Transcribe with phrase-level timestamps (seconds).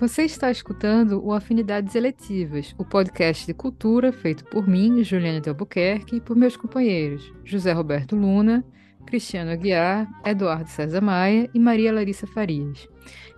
[0.00, 5.48] Você está escutando o Afinidades Eletivas, o podcast de cultura feito por mim, Juliana de
[5.48, 8.64] Albuquerque, e por meus companheiros José Roberto Luna,
[9.04, 12.86] Cristiano Aguiar, Eduardo César Maia e Maria Larissa Farias.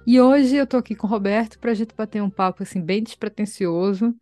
[0.06, 2.82] E hoje eu estou aqui com o Roberto para a gente bater um papo assim
[2.82, 4.14] bem despretensioso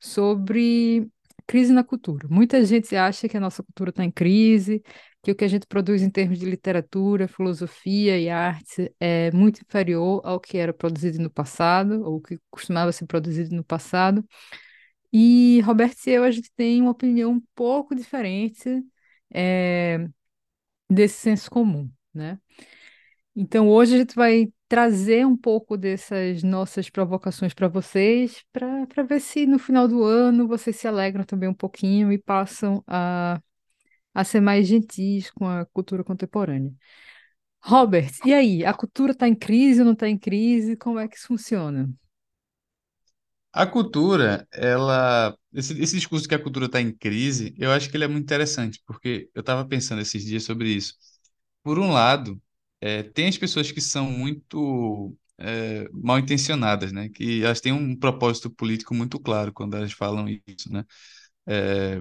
[0.00, 1.06] sobre
[1.46, 2.26] crise na cultura.
[2.30, 4.82] Muita gente acha que a nossa cultura está em crise,
[5.22, 9.60] que o que a gente produz em termos de literatura, filosofia e arte é muito
[9.62, 14.24] inferior ao que era produzido no passado, ou que costumava ser produzido no passado.
[15.12, 18.82] E Roberto e eu, a gente tem uma opinião um pouco diferente
[19.32, 20.06] é,
[20.90, 22.38] desse senso comum, né?
[23.34, 29.20] Então, hoje a gente vai trazer um pouco dessas nossas provocações para vocês, para ver
[29.20, 33.40] se no final do ano vocês se alegram também um pouquinho e passam a
[34.14, 36.72] a ser mais gentis com a cultura contemporânea.
[37.62, 38.64] Robert, e aí?
[38.64, 40.76] A cultura está em crise ou não está em crise?
[40.76, 41.88] Como é que isso funciona?
[43.52, 47.96] A cultura, ela, esse, esse discurso que a cultura está em crise, eu acho que
[47.96, 50.94] ele é muito interessante, porque eu estava pensando esses dias sobre isso.
[51.62, 52.40] Por um lado,
[52.80, 57.08] é, tem as pessoas que são muito é, mal intencionadas, né?
[57.10, 60.84] Que elas têm um propósito político muito claro quando elas falam isso, né?
[61.46, 62.00] É,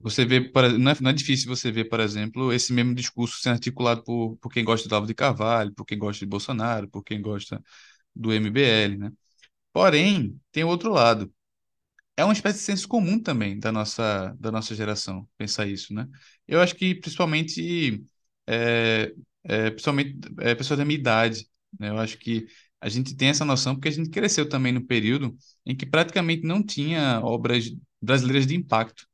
[0.00, 0.40] você vê,
[0.78, 4.36] não é, não é difícil você ver, por exemplo, esse mesmo discurso sendo articulado por,
[4.38, 7.62] por quem gosta do Olavo de Carvalho, por quem gosta de Bolsonaro, por quem gosta
[8.14, 9.12] do MBL, né?
[9.72, 11.32] Porém, tem outro lado.
[12.16, 16.08] É uma espécie de senso comum também da nossa, da nossa geração, pensar isso, né?
[16.48, 18.02] Eu acho que principalmente,
[18.46, 19.12] é,
[19.44, 21.46] é, principalmente é, pessoas da minha idade,
[21.78, 21.90] né?
[21.90, 22.46] Eu acho que
[22.80, 25.36] a gente tem essa noção porque a gente cresceu também no período
[25.66, 27.66] em que praticamente não tinha obras
[28.00, 29.06] brasileiras de impacto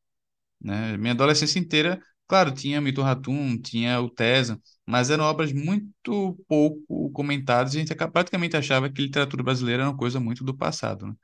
[0.62, 0.96] né?
[0.96, 7.10] Minha adolescência inteira, claro, tinha Milton Ratum, tinha o Tesa, mas eram obras muito pouco
[7.12, 11.06] comentadas, e a gente praticamente achava que literatura brasileira era uma coisa muito do passado,
[11.06, 11.14] né?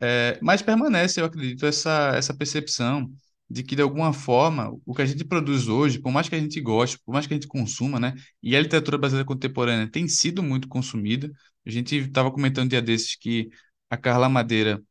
[0.00, 3.10] É, mas permanece, eu acredito, essa, essa percepção
[3.48, 6.40] de que, de alguma forma, o que a gente produz hoje, por mais que a
[6.40, 8.14] gente goste, por mais que a gente consuma, né?
[8.42, 11.30] E a literatura brasileira contemporânea tem sido muito consumida.
[11.66, 13.50] A gente estava comentando um dia desses que
[13.90, 14.82] a Carla Madeira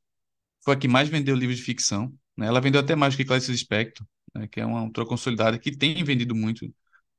[0.63, 2.47] foi a que mais vendeu livros de ficção, né?
[2.47, 4.47] Ela vendeu até mais que Clarice Lispector, né?
[4.47, 6.65] Que é uma autora consolidada que tem vendido muito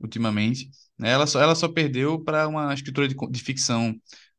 [0.01, 0.69] ultimamente,
[0.99, 1.11] né?
[1.11, 3.95] Ela só, ela só perdeu para uma escritora de, de ficção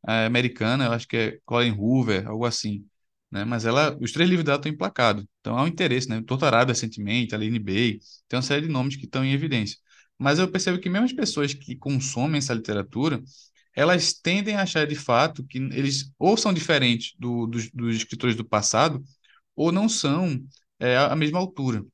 [0.07, 2.85] eh, americana, eu acho que é Colin Hoover, algo assim,
[3.31, 3.45] né?
[3.45, 6.21] Mas ela, os três livros dela estão emplacados, então há um interesse, né?
[6.21, 9.77] Torturado recentemente, Aline Bay, tem uma série de nomes que estão em evidência.
[10.17, 13.21] Mas eu percebo que mesmo as pessoas que consomem essa literatura,
[13.75, 18.35] elas tendem a achar de fato que eles ou são diferentes do, dos, dos escritores
[18.35, 19.03] do passado,
[19.55, 20.39] ou não são
[20.79, 21.85] é, a mesma altura.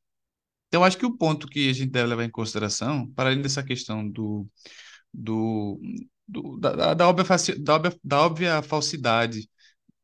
[0.67, 3.63] Então, acho que o ponto que a gente deve levar em consideração, para além dessa
[3.63, 4.47] questão do,
[5.13, 5.79] do,
[6.27, 7.25] do- da, da, óbvia,
[7.59, 9.49] da, óbvia, da óbvia falsidade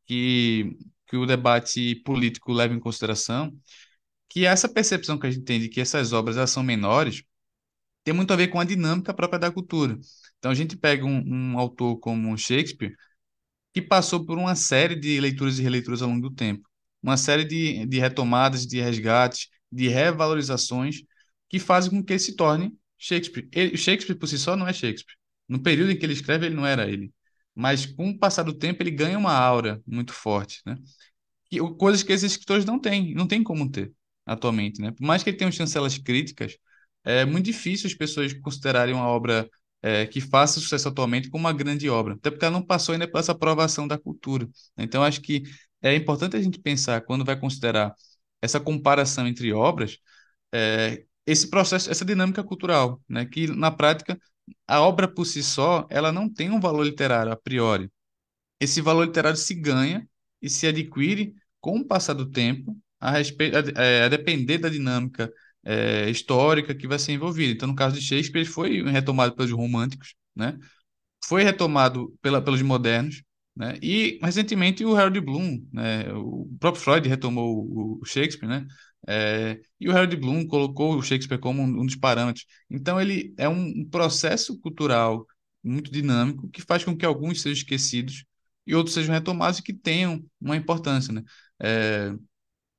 [0.08, 0.78] que,
[1.08, 3.54] que o debate político leva em consideração,
[4.30, 7.24] que essa percepção que a gente tem de que essas obras elas são menores
[8.04, 9.98] tem muito a ver com a dinâmica própria da cultura.
[10.38, 12.96] Então, a gente pega um, um autor como Shakespeare,
[13.74, 16.68] que passou por uma série de leituras e releituras ao longo do tempo,
[17.06, 21.04] uma série de, de retomadas, de resgates, de revalorizações
[21.48, 23.48] que fazem com que ele se torne Shakespeare.
[23.54, 25.16] Ele, Shakespeare por si só não é Shakespeare.
[25.48, 27.14] No período em que ele escreve, ele não era ele.
[27.54, 30.78] Mas com o passar do tempo, ele ganha uma aura muito forte, né?
[31.50, 33.94] que, coisas que esses escritores não têm, não tem como ter
[34.26, 34.92] atualmente, né?
[34.92, 36.58] Por mais que ele tenha chancelas críticas,
[37.04, 39.48] é muito difícil as pessoas considerarem uma obra
[39.82, 43.08] é, que faça sucesso atualmente como uma grande obra, até porque ela não passou ainda
[43.08, 44.50] por essa aprovação da cultura.
[44.78, 45.44] Então, acho que
[45.90, 47.94] é importante a gente pensar, quando vai considerar
[48.42, 49.98] essa comparação entre obras,
[50.54, 53.26] é, esse processo, essa dinâmica cultural, né?
[53.26, 54.20] Que, na prática,
[54.68, 57.92] a obra por si só, ela não tem um valor literário a priori,
[58.60, 60.08] esse valor literário se ganha
[60.42, 64.70] e se adquire com o passar do tempo, a, respeito, a, é, a depender da
[64.70, 65.32] dinâmica
[65.64, 67.54] é, histórica que vai ser envolvida.
[67.54, 70.58] Então, no caso de Shakespeare, foi retomado pelos românticos, né?
[71.26, 73.24] Foi retomado pela, pelos modernos,
[73.56, 73.78] né?
[73.82, 76.12] E recentemente o Harold Bloom, né?
[76.14, 78.68] O próprio Freud retomou o, Shakespeare, né?
[79.08, 82.46] É, e o Harold Bloom colocou o Shakespeare como um, um dos parâmetros.
[82.70, 85.26] Então, ele é um, um processo cultural
[85.64, 88.26] muito dinâmico que faz com que alguns sejam esquecidos
[88.68, 91.24] e outros sejam retomados e que tenham uma importância, né?
[91.62, 92.14] É,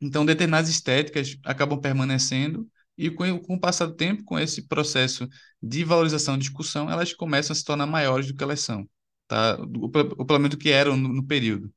[0.00, 2.68] então, determinadas estéticas acabam permanecendo
[2.98, 5.28] e com, com o passar do tempo, com esse processo
[5.62, 8.88] de valorização e discussão, elas começam a se tornar maiores do que elas são,
[9.26, 9.56] tá?
[9.60, 11.72] O, o do que eram no, no período.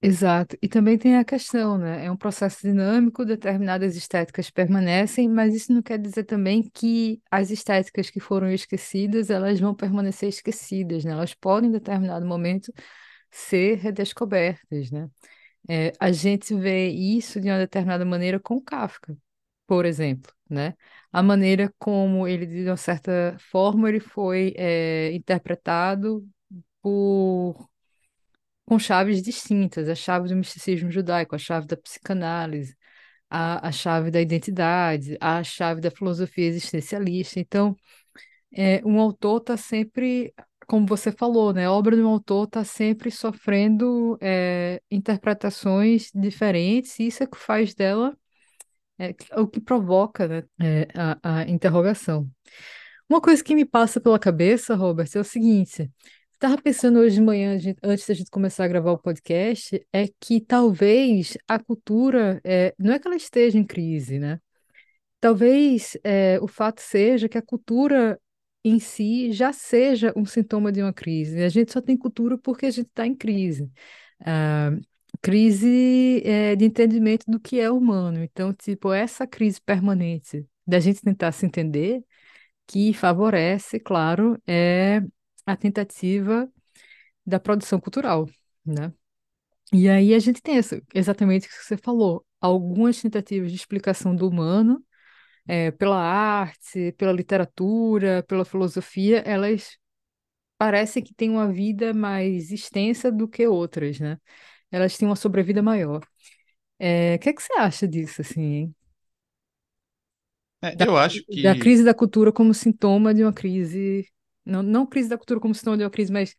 [0.00, 0.56] Exato.
[0.62, 2.04] E também tem a questão, né?
[2.06, 7.50] É um processo dinâmico, determinadas estéticas permanecem, mas isso não quer dizer também que as
[7.50, 11.10] estéticas que foram esquecidas, elas vão permanecer esquecidas, né?
[11.12, 12.72] Elas podem, em determinado momento,
[13.30, 15.10] ser redescobertas, né?
[15.68, 19.16] É, a gente vê isso de uma determinada maneira com Kafka,
[19.66, 20.74] por exemplo, né?
[21.12, 26.26] A maneira como ele, de uma certa forma, ele foi é, interpretado
[26.82, 27.68] por
[28.64, 32.76] com chaves distintas, a chave do misticismo judaico, a chave da psicanálise,
[33.30, 37.40] a, a chave da identidade, a chave da filosofia existencialista.
[37.40, 37.74] Então,
[38.52, 40.34] é, um autor está sempre,
[40.66, 41.66] como você falou, né?
[41.66, 47.30] A obra de um autor está sempre sofrendo é, interpretações diferentes, e isso é o
[47.30, 48.16] que faz dela,
[48.98, 52.28] é, o que provoca, né, é, a, a interrogação.
[53.08, 55.90] Uma coisa que me passa pela cabeça, Robert, é o seguinte.
[56.38, 60.40] Estava pensando hoje de manhã, antes da gente começar a gravar o podcast, é que
[60.40, 64.40] talvez a cultura, é, não é que ela esteja em crise, né?
[65.20, 68.20] Talvez é, o fato seja que a cultura
[68.64, 71.42] em si já seja um sintoma de uma crise.
[71.42, 73.68] A gente só tem cultura porque a gente está em crise.
[74.24, 74.70] Ah,
[75.20, 78.22] crise é, de entendimento do que é humano.
[78.22, 82.04] Então, tipo, essa crise permanente da gente tentar se entender,
[82.66, 85.02] que favorece, claro, é
[85.52, 86.50] a tentativa
[87.26, 88.28] da produção cultural,
[88.64, 88.92] né?
[89.72, 94.16] E aí a gente tem essa, exatamente o que você falou, algumas tentativas de explicação
[94.16, 94.84] do humano
[95.48, 99.78] é, pela arte, pela literatura, pela filosofia, elas
[100.58, 104.18] parecem que têm uma vida mais extensa do que outras, né?
[104.70, 106.02] Elas têm uma sobrevida maior.
[106.78, 108.74] É, o que é que você acha disso, assim?
[110.62, 114.06] É, Da, eu acho da que crise da cultura como sintoma de uma crise,
[114.48, 116.34] não, não crise da cultura como sintoma de uma crise, mas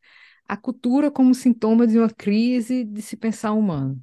[0.47, 4.01] a cultura como sintoma de uma crise de se pensar humano.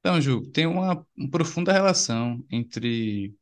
[0.00, 3.34] Então, Ju, tem uma, uma profunda relação entre,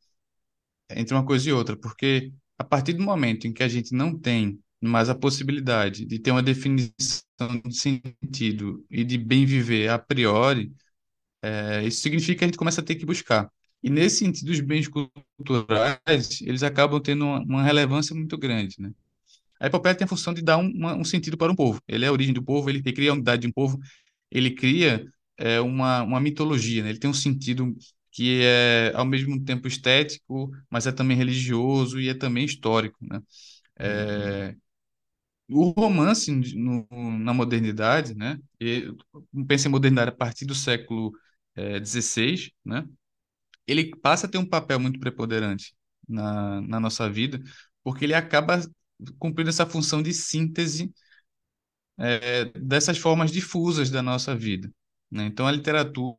[0.89, 4.17] entre uma coisa e outra, porque a partir do momento em que a gente não
[4.17, 7.23] tem mais a possibilidade de ter uma definição
[7.65, 10.73] de sentido e de bem viver a priori,
[11.41, 13.51] é, isso significa que a gente começa a ter que buscar.
[13.83, 18.91] E nesse sentido, os bens culturais, eles acabam tendo uma, uma relevância muito grande, né?
[19.61, 21.81] A epopeia tem a função de dar um, uma- um sentido para um povo.
[21.87, 23.79] Ele é a origem do povo, ele, cria a unidade de um povo,
[24.31, 25.05] ele cria
[25.37, 26.89] é, uma, uma mitologia, né?
[26.91, 27.75] Ele tem um sentido
[28.11, 33.21] que é ao mesmo tempo estético, mas é também religioso e é também histórico, né?
[33.79, 34.55] É,
[35.49, 36.87] o romance no,
[37.19, 38.39] na modernidade, né?
[39.47, 41.11] Pensa em modernidade a partir do século
[41.55, 42.85] é, XVI, né?
[43.67, 45.75] Ele passa a ter um papel muito preponderante
[46.07, 47.41] na, na nossa vida,
[47.83, 48.61] porque ele acaba
[49.19, 50.93] cumprindo essa função de síntese
[51.97, 54.71] é, dessas formas difusas da nossa vida,
[55.09, 55.25] né?
[55.25, 56.17] Então, a literatura,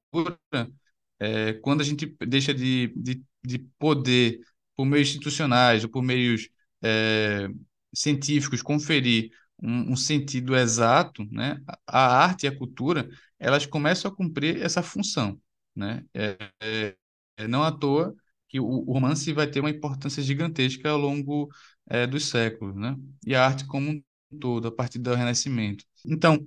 [1.19, 4.41] é, quando a gente deixa de, de, de poder,
[4.77, 6.49] por meios institucionais ou por meios
[6.83, 7.49] é,
[7.95, 9.31] científicos, conferir
[9.63, 11.61] um, um sentido exato, né?
[11.87, 13.09] A arte e a cultura,
[13.39, 15.41] elas começam a cumprir essa função,
[15.75, 16.05] né?
[16.15, 16.97] É, é,
[17.37, 18.15] é não à toa
[18.53, 21.51] que o, o romance vai ter uma importância gigantesca ao longo
[21.91, 22.97] é, dos séculos, né?
[23.27, 24.03] E a arte como um
[24.41, 25.85] todo, a partir do Renascimento.
[26.07, 26.47] Então,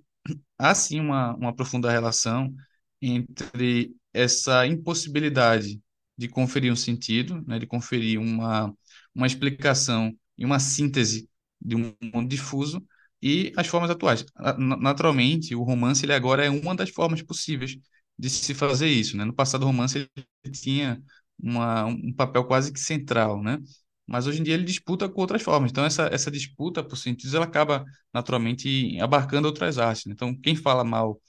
[0.58, 2.54] há sim uma, uma profunda relação
[3.02, 5.82] entre essa impossibilidade
[6.18, 8.74] de conferir um sentido, né, de conferir uma,
[9.14, 11.30] uma explicação e uma síntese
[11.62, 12.86] de um mundo difuso
[13.22, 14.26] e as formas atuais.
[14.58, 17.78] Na- Naturalmente, o romance ele agora é uma das formas possíveis
[18.18, 19.26] de se fazer isso, né?
[19.26, 20.10] No passado, o romance
[20.44, 21.02] ele tinha
[21.40, 23.60] uma, um papel quase que central, né?
[24.08, 25.72] Mas hoje em dia ele disputa com outras formas.
[25.72, 30.06] Então, essa, essa disputa por sentidos ela acaba naturalmente abarcando outras artes.
[30.06, 30.14] né?
[30.14, 31.20] Então, quem fala mal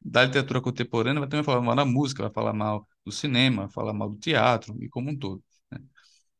[0.00, 3.72] da literatura contemporânea vai também falar mal da música, vai falar mal do cinema, vai
[3.72, 5.42] falar mal do teatro e como um todo.
[5.70, 5.78] né?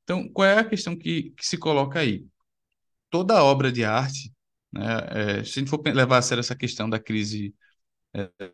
[0.04, 2.26] Então, qual é a questão que, que se coloca aí?
[3.10, 4.32] Toda obra de arte,
[4.72, 7.54] né, é, se a gente for levar a sério essa questão da crise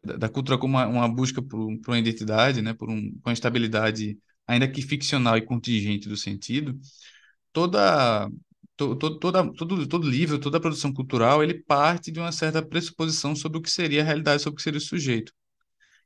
[0.05, 3.33] da, da cultura como uma, uma busca por, por uma identidade, né, por um, uma
[3.33, 6.79] estabilidade, ainda que ficcional e contingente do sentido,
[7.53, 8.29] toda
[8.76, 13.35] to, to, toda todo todo livro, toda produção cultural, ele parte de uma certa pressuposição
[13.37, 15.33] sobre o que seria a realidade, sobre o que seria o sujeito.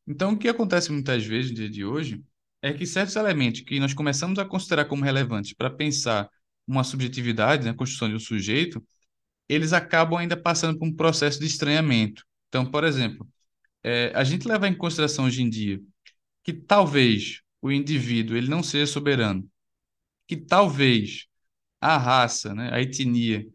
[0.06, 2.22] Então, o que acontece muitas vezes no dia de hoje
[2.62, 6.28] é que certos elementos que nós começamos a considerar como relevantes para pensar
[6.66, 8.82] uma subjetividade, né, a construção de um sujeito,
[9.48, 12.24] eles acabam ainda passando por um processo de estranhamento.
[12.48, 13.28] Então, por exemplo,
[13.84, 15.80] eh, a gente leva em consideração hoje em dia
[16.44, 19.48] que talvez o indivíduo ele não seja soberano,
[20.26, 21.26] que talvez
[21.80, 23.46] a raça, né, a etnia,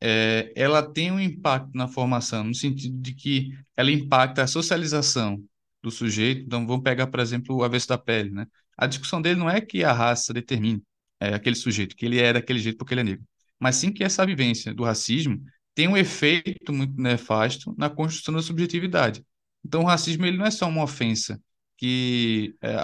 [0.00, 5.42] é, ela tem um impacto na formação, no sentido de que ela impacta a socialização
[5.82, 6.44] do sujeito.
[6.44, 8.46] Então, vamos pegar, por exemplo, o avesso da pele, né?
[8.76, 10.82] A discussão dele não é que a raça determine
[11.20, 13.24] é, aquele sujeito, que ele é daquele jeito porque ele é negro,
[13.60, 15.40] mas sim que essa vivência do racismo,
[15.74, 19.24] tem um efeito muito nefasto na construção da subjetividade.
[19.64, 21.40] Então, o racismo ele não é só uma ofensa
[21.78, 22.74] que é,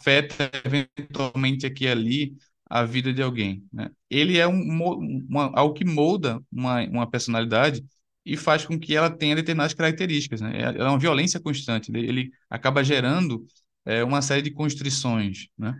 [0.00, 2.36] afeta eventualmente aqui e ali
[2.68, 3.64] a vida de alguém.
[3.72, 3.90] Né?
[4.10, 4.60] Ele é um,
[5.28, 7.84] uma, algo que molda uma, uma personalidade
[8.24, 10.40] e faz com que ela tenha determinadas características.
[10.40, 10.52] Né?
[10.60, 13.44] É, uma violência constante, ele acaba gerando
[13.84, 15.48] é, uma série de constrições.
[15.56, 15.74] Né?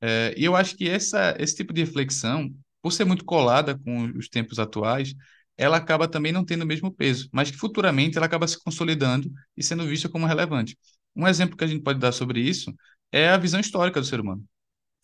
[0.00, 2.52] É, e eu acho que essa, esse tipo de reflexão,
[2.82, 5.14] por ser muito colada com os tempos atuais,
[5.56, 9.30] ela acaba também não tendo o mesmo peso, mas que futuramente ela acaba se consolidando
[9.56, 10.76] e sendo vista como relevante.
[11.14, 12.74] Um exemplo que a gente pode dar sobre isso
[13.12, 14.44] é a visão histórica do ser humano.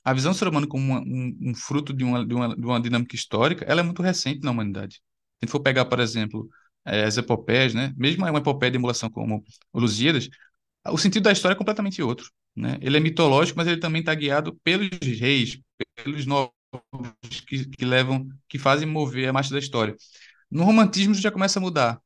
[0.04, 2.64] A visão do ser humano como uma, um, um, fruto de uma, de, uma, de
[2.64, 4.96] uma dinâmica histórica, ela é muito recente na humanidade.
[4.96, 5.00] Se
[5.42, 6.48] a gente for pegar, por exemplo,
[6.84, 7.94] é, as epopeias, né?
[7.96, 10.28] mesmo uma epopeia de emulação como o Lusíadas,
[10.88, 12.30] o sentido da história é completamente outro.
[12.56, 12.78] Né?
[12.80, 14.88] Ele é mitológico, mas ele também está guiado pelos
[15.18, 15.60] reis,
[15.96, 16.52] pelos nobres
[17.46, 19.94] que, que levam, que fazem mover a marcha da história.
[20.50, 22.00] No romantismo já começa a mudar,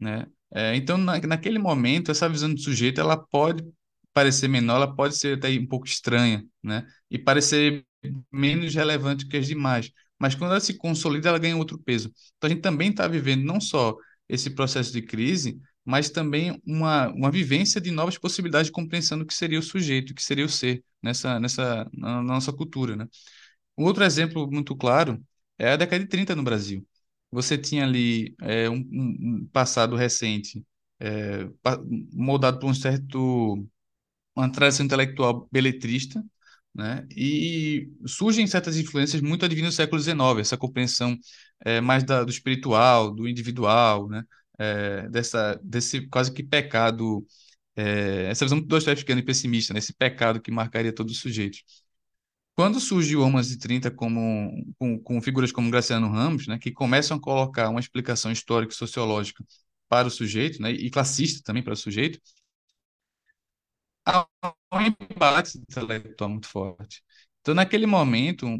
[0.00, 0.26] né?
[0.54, 3.64] É, então, na, naquele momento, essa visão do sujeito, ela pode
[4.12, 6.86] parecer menor, ela pode ser até um pouco estranha, né?
[7.10, 7.84] E parecer
[8.30, 9.90] menos relevante que as demais.
[10.18, 12.12] Mas quando ela se consolida, ela ganha outro peso.
[12.36, 13.96] Então, a gente também está vivendo não só
[14.28, 19.26] esse processo de crise, mas também uma, uma vivência de novas possibilidades de compreensão do
[19.26, 23.06] que seria o sujeito, que seria o ser nessa, nessa na nossa cultura, né?
[23.76, 25.20] Um outro exemplo muito claro
[25.58, 26.86] é a década de 30 no Brasil.
[27.30, 30.64] Você tinha ali é, um, um, passado recente
[31.00, 31.48] é,
[32.12, 33.66] moldado por um certo
[34.34, 36.24] uma tradição intelectual beletrista,
[36.74, 37.06] né?
[37.14, 41.18] E surgem certas influências muito advindas do século XIX, essa compreensão
[41.64, 44.24] é, mais da, do espiritual, do individual, né?
[44.58, 47.26] é, dessa, desse quase que pecado,
[47.76, 49.78] é, essa visão dostoievskiana e pessimista, né?
[49.78, 51.64] esse pecado que marcaria todos os sujeitos.
[52.54, 56.70] Quando surge o Homens de 30 como, com, com figuras como Graciano Ramos, né, que
[56.70, 59.42] começam a colocar uma explicação histórica e sociológica
[59.88, 62.20] para o sujeito, né, e classista também para o sujeito,
[64.06, 64.26] há
[64.72, 67.02] um embate intelectual muito forte.
[67.40, 68.54] Então, naquele momento, um,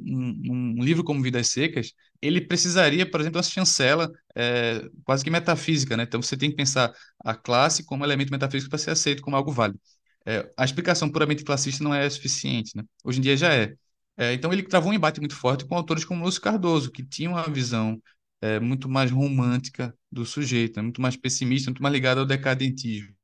[0.76, 5.96] um, livro como Vidas Secas, ele precisaria, por exemplo, uma chancela é, quase que metafísica,
[5.96, 6.02] né?
[6.02, 6.92] Então, você tem que pensar
[7.24, 9.80] a classe como elemento metafísico para ser aceito como algo válido.
[10.26, 12.82] É, a explicação puramente classista não é suficiente, né?
[13.04, 13.74] Hoje em dia já é.
[14.16, 14.32] é.
[14.34, 17.48] Então, ele travou um embate muito forte com autores como Lúcio Cardoso, que tinha uma
[17.48, 18.00] visão
[18.40, 20.82] é, muito mais romântica do sujeito, né?
[20.82, 23.14] muito mais pessimista, muito mais ligada ao decadentismo.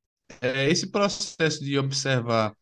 [0.41, 2.55] É, esse processo de observar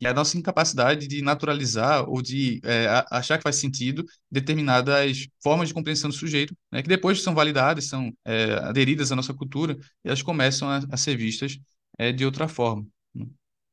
[0.00, 5.68] e a nossa incapacidade de naturalizar ou de é, achar que faz sentido determinadas formas
[5.68, 9.76] de compreensão do sujeito, né, que depois são validadas, são é, aderidas à nossa cultura,
[10.04, 11.58] e elas começam a, a ser vistas
[11.98, 12.86] é, de outra forma.
[13.14, 13.26] Né?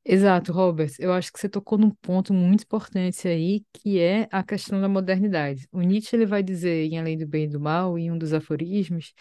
[0.03, 0.91] Exato, Robert.
[0.97, 4.89] Eu acho que você tocou num ponto muito importante aí, que é a questão da
[4.89, 5.67] modernidade.
[5.71, 8.33] O Nietzsche ele vai dizer em Além do Bem e do Mal, em um dos
[8.33, 9.13] aforismos,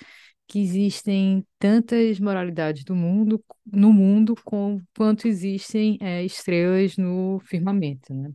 [0.50, 8.12] que existem tantas moralidades do mundo, no mundo com, quanto existem é, estrelas no firmamento,
[8.12, 8.32] né?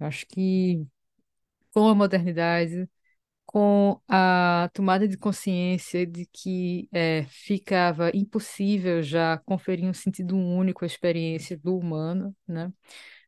[0.00, 0.86] Eu acho que
[1.72, 2.88] com a modernidade,
[3.46, 10.84] com a tomada de consciência de que é, ficava impossível já conferir um sentido único
[10.84, 12.72] à experiência do humano, né?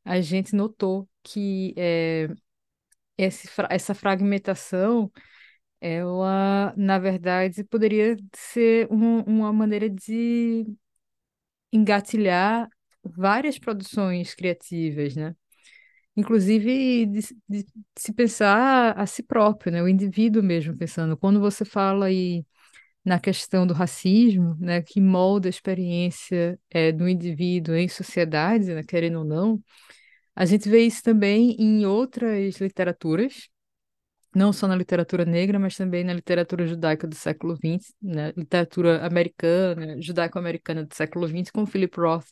[0.04, 2.28] A gente notou que é,
[3.18, 5.10] esse, essa fragmentação
[5.80, 10.66] ela, na verdade, poderia ser um- uma maneira de
[11.72, 12.68] engatilhar
[13.04, 15.34] várias produções criativas, né?
[16.16, 17.66] Inclusive de, se de
[17.98, 19.82] se pensar a si próprio, né?
[19.82, 21.16] O indivíduo mesmo pensando.
[21.16, 22.44] Quando você fala aí
[23.04, 28.82] na questão do racismo, né, que molda a experiência é, do indivíduo em sociedade, né,
[28.84, 29.62] querendo ou não,
[30.34, 33.48] a gente vê isso também em outras literaturas,
[34.36, 39.04] não só na literatura negra, mas também na literatura judaica do século XX, na literatura
[39.06, 42.26] americana, judaico-americana do século XX, com Philip Roth,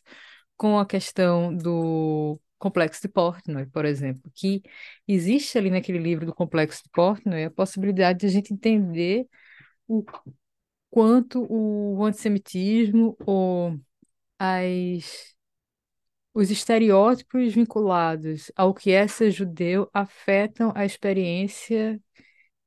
[0.55, 4.61] com a questão do Complexo de Portnoy, por exemplo, que
[5.07, 9.27] existe ali naquele livro do Complexo de Portnoy a possibilidade de a gente entender
[9.87, 10.03] o
[10.91, 13.79] quanto o antissemitismo ou
[14.39, 15.34] as
[16.35, 21.99] os estereótipos vinculados ao que é ser judeu afetam a experiência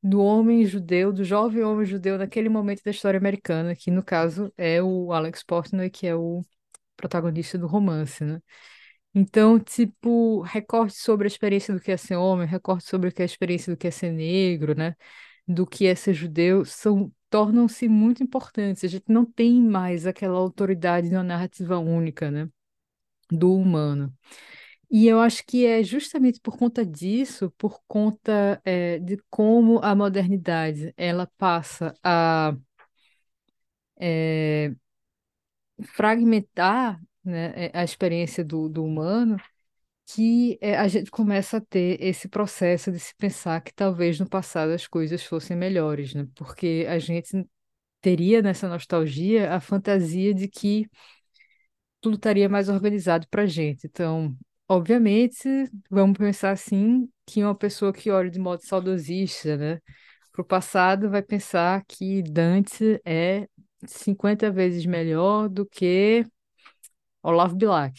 [0.03, 4.53] do homem judeu, do jovem homem judeu naquele momento da história americana, que no caso
[4.57, 6.45] é o Alex Portnoy, que é o
[6.97, 8.41] protagonista do romance, né?
[9.15, 13.25] Então, tipo, recorte sobre a experiência do que é ser homem, recorte sobre é a
[13.27, 14.95] experiência do que é ser negro, né?
[15.47, 18.85] Do que é ser judeu, são tornam-se muito importantes.
[18.85, 22.49] A gente não tem mais aquela autoridade de uma narrativa única, né?
[23.31, 24.13] Do humano.
[24.91, 29.95] E eu acho que é justamente por conta disso, por conta é, de como a
[29.95, 32.57] modernidade ela passa a
[35.85, 39.37] fragmentar, né, é, a experiência do, do humano,
[40.07, 44.29] que é, a gente começa a ter esse processo de se pensar que talvez no
[44.29, 46.27] passado as coisas fossem melhores, né?
[46.35, 47.47] Porque a gente
[48.01, 50.89] teria nessa nostalgia a fantasia de que
[52.01, 53.87] tudo estaria mais organizado para a gente.
[53.87, 54.37] Então,
[54.69, 55.49] obviamente,
[55.91, 59.81] vamos pensar assim que uma pessoa que olha de modo saudosista, né,
[60.33, 63.49] para o passado, vai pensar que Dante é
[63.87, 66.25] 50 vezes melhor do que
[67.23, 67.95] Olavo Bilac.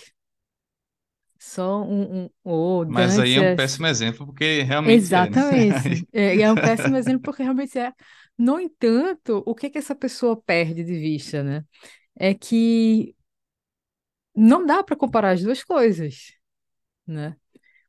[1.41, 4.97] Só um, um o Mas aí é um é péssimo exemplo, porque realmente é, né?
[4.97, 6.07] exatamente.
[6.11, 7.93] É, é um péssimo exemplo porque realmente é.
[8.37, 11.63] No entanto, o que que essa pessoa perde de vista, né?
[12.15, 13.15] É que
[14.39, 16.33] não dá para comparar as duas coisas,
[17.07, 17.35] né?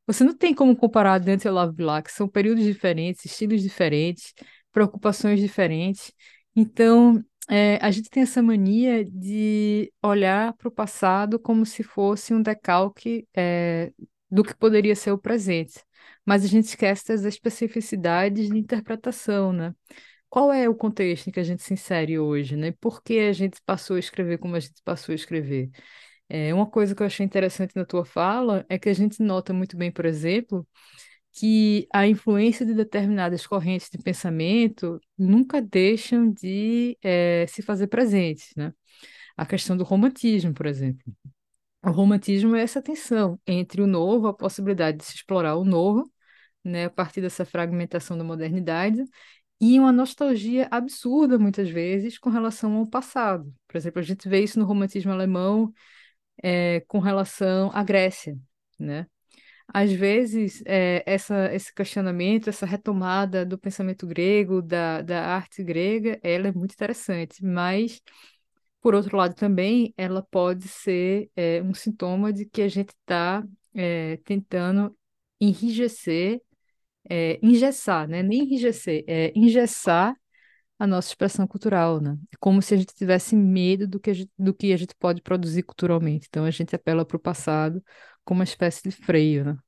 [0.06, 4.34] Você não tem como comparar Dante e Olavo Bilac, são períodos diferentes, estilos diferentes,
[4.72, 6.12] preocupações diferentes.
[6.56, 12.34] Então, é, a gente tem essa mania de olhar para o passado como se fosse
[12.34, 13.92] um decalque, é,
[14.30, 15.80] do que poderia ser o presente.
[16.24, 19.74] Mas a gente esquece das especificidades de interpretação, né?
[20.28, 22.72] Qual é o contexto em que a gente se insere hoje, né?
[22.80, 25.70] Por que a gente passou a escrever como a gente passou a escrever?
[26.32, 29.52] É, uma coisa que eu achei interessante na tua fala é que a gente nota
[29.52, 30.66] muito bem, por exemplo,
[31.32, 38.52] que a influência de determinadas correntes de pensamento nunca deixam de eh, se fazer presentes,
[38.56, 38.72] né?
[39.36, 41.02] A questão do romantismo, por exemplo.
[41.84, 46.12] O romantismo é essa tensão entre o novo, a possibilidade de se explorar o novo,
[46.64, 49.02] né, a partir dessa fragmentação da modernidade,
[49.60, 53.52] e uma nostalgia absurda, muitas vezes, com relação ao passado.
[53.68, 55.72] Por exemplo, a gente vê isso no romantismo alemão
[56.42, 58.36] é, com relação à Grécia,
[58.78, 59.06] né?
[59.72, 66.18] Às vezes, é, essa, esse questionamento, essa retomada do pensamento grego, da, da arte grega,
[66.22, 68.02] ela é muito interessante, mas,
[68.80, 73.44] por outro lado, também ela pode ser é, um sintoma de que a gente está
[74.24, 74.96] tentando
[75.40, 76.40] enrijecer,
[77.42, 78.22] engessar, né?
[78.22, 80.19] Nem enrijecer, é engessar
[80.80, 82.18] a nossa expressão cultural, né?
[82.32, 84.94] É Como se a gente tivesse medo do que a gente, do que a gente
[84.96, 86.28] pode produzir culturalmente.
[86.28, 87.84] Então a gente apela para o passado
[88.24, 89.58] como uma espécie de freio, né?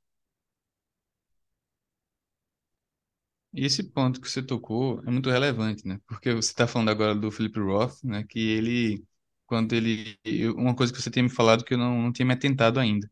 [3.53, 5.99] E esse ponto que você tocou é muito relevante, né?
[6.07, 8.23] Porque você está falando agora do Philip Roth, né?
[8.23, 9.05] Que ele,
[9.45, 10.17] quando ele,
[10.55, 13.09] uma coisa que você tinha me falado que eu não, não tinha me atentado ainda.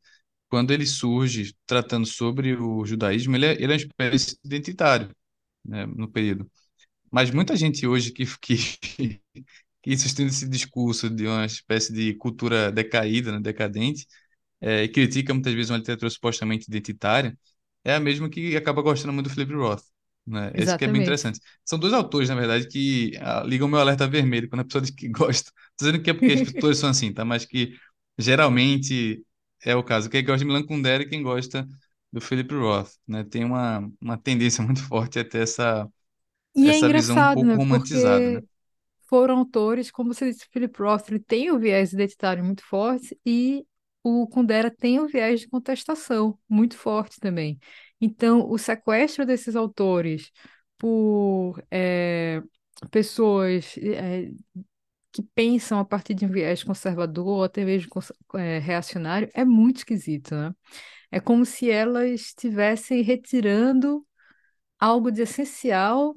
[0.50, 5.10] Quando ele surge tratando sobre o judaísmo, ele é, ele é uma espécie de identitário,
[5.66, 5.86] né?
[5.88, 6.50] No período.
[7.12, 8.58] Mas muita gente hoje que, que,
[9.84, 13.40] que sustenta esse discurso de uma espécie de cultura decaída, né?
[13.40, 14.08] Decadente,
[14.62, 17.38] é, e critica muitas vezes uma literatura supostamente identitária,
[17.84, 19.84] é a mesma que acaba gostando muito do Philip Roth,
[20.26, 20.52] né?
[20.56, 21.40] Esse que é bem interessante.
[21.66, 24.92] São dois autores, na verdade, que ah, ligam meu alerta vermelho quando a pessoa diz
[24.92, 25.52] que gosta.
[25.78, 27.26] Tô dizendo que é porque as escritores são assim, tá?
[27.26, 27.76] Mas que
[28.18, 29.26] geralmente
[29.66, 30.10] é o caso.
[30.10, 31.68] Quem gosta de Milan Kundera e quem gosta
[32.12, 33.24] do Philip Roth, né?
[33.24, 35.88] Tem uma, uma tendência muito forte a ter essa,
[36.56, 37.58] E é essa visão um engraçado, pouco né?
[37.58, 38.40] romantizada, né?
[38.40, 38.46] Porque
[39.10, 43.66] foram autores, como você disse, Philip Roth, ele tem o viés identitário muito forte e
[44.04, 47.60] o Kundera tem o viés de contestação muito forte também.
[48.02, 50.32] Então, o sequestro desses autores
[50.78, 52.42] por eh,
[52.92, 54.32] pessoas eh,
[55.12, 57.90] que pensam a partir de um viés conservador ou até mesmo
[58.36, 60.54] eh, reacionário é muito esquisito, né?
[61.12, 64.06] É como se elas estivessem retirando
[64.80, 66.16] algo de essencial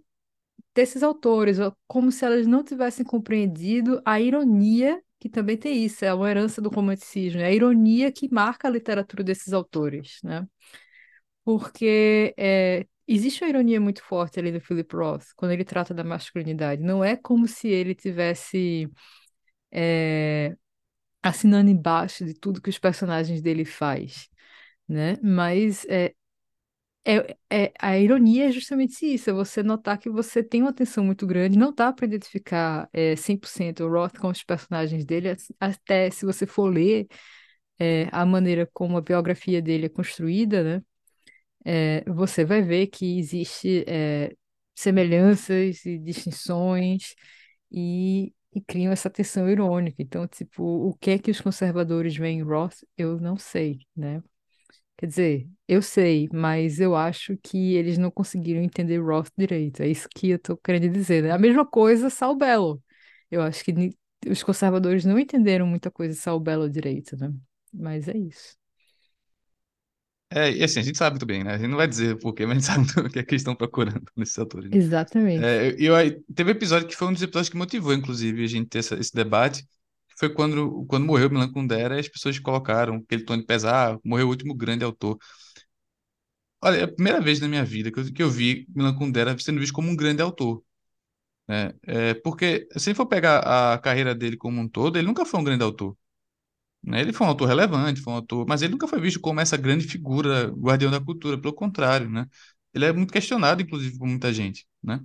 [0.75, 6.13] desses autores, como se elas não tivessem compreendido a ironia, que também tem isso, é
[6.13, 10.47] uma herança do romanticismo, é a ironia que marca a literatura desses autores, né?
[11.45, 16.03] Porque é, existe uma ironia muito forte ali do Philip Roth, quando ele trata da
[16.05, 16.83] masculinidade.
[16.83, 18.89] Não é como se ele tivesse
[19.73, 20.57] é,
[21.23, 24.29] assinando embaixo de tudo que os personagens dele faz,
[24.89, 25.17] né?
[25.23, 26.15] Mas é,
[27.07, 31.05] É, é, a ironia é justamente isso, é você notar que você tem uma atenção
[31.05, 36.11] muito grande, não dá para identificar é, 100% o Roth com os personagens dele, até
[36.11, 37.07] se você for ler
[37.79, 40.83] é, a maneira como a biografia dele é construída, né,
[41.65, 44.35] é, você vai ver que existe é,
[44.75, 47.15] semelhanças e distinções
[47.73, 50.03] e, e criam essa tensão irônica.
[50.03, 54.23] Então, tipo, o que é que os conservadores veem em Roth, eu não sei, né?
[55.05, 59.83] Quer dizer, eu sei, mas eu acho que eles não conseguiram entender Roth direito.
[59.83, 61.31] É isso que eu tô querendo dizer, né?
[61.33, 62.83] A mesma coisa, Saul Bellow.
[63.31, 63.73] Eu acho que
[64.29, 67.33] os conservadores não entenderam muita coisa de Saul Bellow direito, né?
[67.73, 68.57] Mas é isso.
[70.31, 71.53] É, e assim, a gente sabe muito bem, né?
[71.55, 73.43] A gente não vai dizer porquê, mas a gente sabe o que é que eles
[73.43, 74.71] estão procurando nesses autores.
[74.73, 74.79] né?
[74.79, 75.65] Exatamente.
[75.69, 78.47] É, eu, eu- teve um episódio que foi um dos episódios que motivou, inclusive, a
[78.47, 79.67] gente ter essa- esse debate,
[80.19, 84.27] foi quando, quando morreu Milan Kundera, as pessoas colocaram aquele tom de pesar, ah, morreu
[84.27, 85.19] o último grande autor.
[86.63, 89.37] Olha, é a primeira vez na minha vida que eu, que eu vi Milan Kundera
[89.39, 90.63] sendo visto como um grande autor,
[91.49, 91.73] né?
[91.85, 95.45] É, porque, se for pegar a carreira dele como um todo, ele nunca foi um
[95.45, 95.97] grande autor,
[96.83, 97.01] né?
[97.01, 99.57] Ele foi um autor relevante, foi um autor, mas ele nunca foi visto como essa
[99.57, 102.27] grande figura, guardião da cultura, pelo contrário, né?
[102.75, 105.01] Ele é muito questionado, inclusive, por muita gente, né?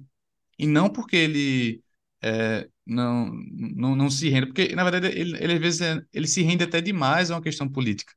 [0.59, 1.83] E não porque ele
[2.21, 3.27] é, não,
[3.75, 6.63] não, não se rende, porque, na verdade, ele, ele às vezes é- ele se rende
[6.63, 8.13] até demais a uma questão política.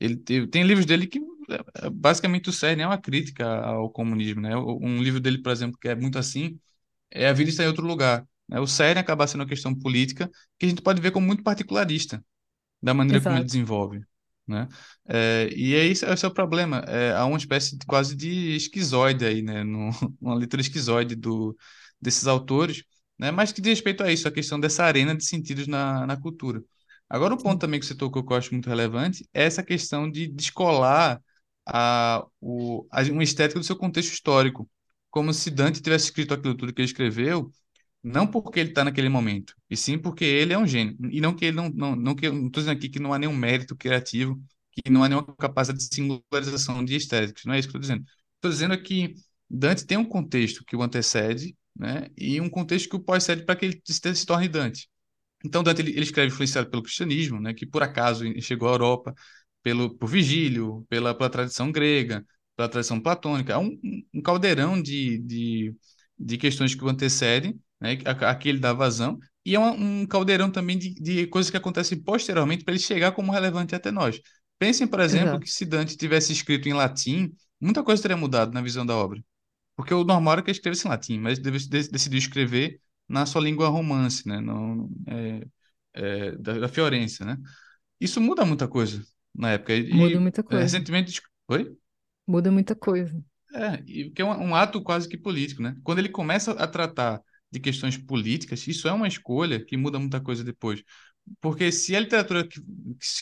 [0.00, 1.18] Ele tem, tem livros dele que
[1.50, 4.56] é, é, basicamente o cerne é uma crítica ao comunismo, né?
[4.56, 6.58] Um livro dele, por exemplo, que é muito assim,
[7.10, 8.26] é A Vida Está em Outro Lugar.
[8.48, 8.60] né?
[8.60, 12.24] O cerne acaba sendo uma questão política que a gente pode ver como muito particularista
[12.82, 13.46] da maneira como ele Exato.
[13.46, 14.02] desenvolve,
[14.46, 14.68] né?
[15.08, 16.78] É, e é esse, esse é o problema.
[16.88, 19.62] É, há uma espécie de, quase de esquizoide aí, né?
[19.64, 21.56] No, uma leitura esquizoide do,
[22.00, 22.84] desses autores,
[23.18, 23.30] né?
[23.30, 26.62] Mas que diz respeito a isso, a questão dessa arena de sentidos na, na cultura.
[27.08, 30.10] Agora, o ponto também que você tocou que eu acho muito relevante é essa questão
[30.10, 31.20] de descolar
[31.66, 34.68] a, o, a, uma estética do seu contexto histórico.
[35.10, 37.50] Como se Dante tivesse escrito aquilo tudo que ele escreveu
[38.06, 40.96] não porque ele está naquele momento, e sim porque ele é um gênio.
[41.10, 43.18] E não que ele não, não, não que não estou dizendo aqui que não há
[43.18, 47.44] nenhum mérito criativo, que não há nenhuma capacidade de singularização de estéticos.
[47.44, 48.06] Não é isso que eu estou dizendo.
[48.36, 49.14] Estou dizendo que
[49.50, 53.56] Dante tem um contexto que o antecede, né, e um contexto que o pós-cede para
[53.56, 54.88] que ele se, torne Dante.
[55.44, 59.14] Então, Dante ele, ele escreve influenciado pelo cristianismo, né, que por acaso chegou à Europa,
[59.62, 62.24] pelo, por Vigílio, pela, pela tradição grega,
[62.56, 63.54] pela tradição platônica.
[63.54, 63.78] Há um,
[64.14, 65.74] um caldeirão de, de,
[66.18, 70.00] de questões que o antecedem, né, a, a que ele dá vazão, e é um,
[70.02, 73.90] um caldeirão também de, de coisas que acontecem posteriormente para ele chegar como relevante até
[73.90, 74.20] nós.
[74.58, 75.40] Pensem, por exemplo, Exato.
[75.40, 79.22] que se Dante tivesse escrito em latim, muita coisa teria mudado na visão da obra.
[79.76, 83.68] Porque o normal era que ele escrevesse em latim, mas decidiu escrever na sua língua
[83.68, 84.40] romance, né?
[84.40, 85.46] No, é,
[85.94, 87.38] é, da, da Fiorença, né?
[88.00, 89.02] Isso muda muita coisa
[89.34, 89.74] na época.
[89.90, 90.56] Muda E, muita e coisa.
[90.56, 91.20] recentemente.
[91.48, 91.76] Oi?
[92.26, 93.20] Muda muita coisa.
[93.54, 95.76] É, e que é um, um ato quase que político, né?
[95.84, 100.20] Quando ele começa a tratar de questões políticas, isso é uma escolha que muda muita
[100.20, 100.82] coisa depois.
[101.40, 102.60] Porque se a literatura que,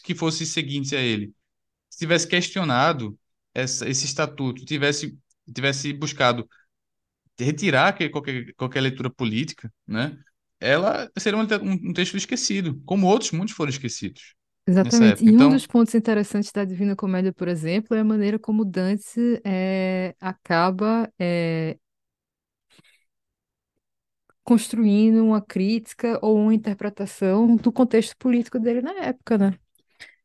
[0.03, 1.33] que fosse seguinte a ele
[1.99, 3.19] tivesse questionado
[3.55, 5.19] essa, esse estatuto, tivesse,
[5.53, 6.49] tivesse buscado
[7.39, 10.19] retirar que- qualquer, qualquer leitura política, né?
[10.61, 14.35] Ela seria um, um texto esquecido, como outros muitos foram esquecidos
[14.67, 15.23] Exatamente.
[15.23, 18.65] E um Então, dos pontos interessantes da Divina Comédia, por exemplo, é a maneira como
[18.65, 21.77] Dante eh, acaba eh,
[24.43, 29.59] construindo uma crítica ou uma interpretação do contexto político dele na época, né?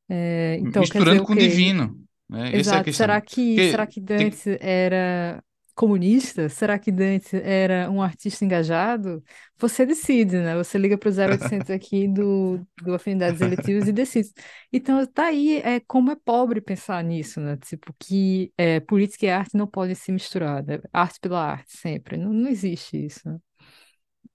[0.10, 2.52] Eh, então, quer dizer misturando o com o divino, né?
[2.54, 2.92] É Exato.
[2.92, 3.36] Será questão.
[3.36, 5.44] que, será Porque que tem, Dante era
[5.76, 6.50] comunista?
[6.50, 9.24] Será que Dante era um artista engajado?
[9.58, 10.56] Você decide, né?
[10.58, 14.32] Você liga para o 0800 aqui do, do Afinidades Eletivas e decide.
[14.74, 17.58] Então, tá aí é, como é pobre pensar nisso, né?
[17.58, 20.80] Tipo, que é, política e arte não podem se misturar, né?
[20.92, 22.18] Arte pela arte, sempre.
[22.18, 23.40] Não, não existe isso, né?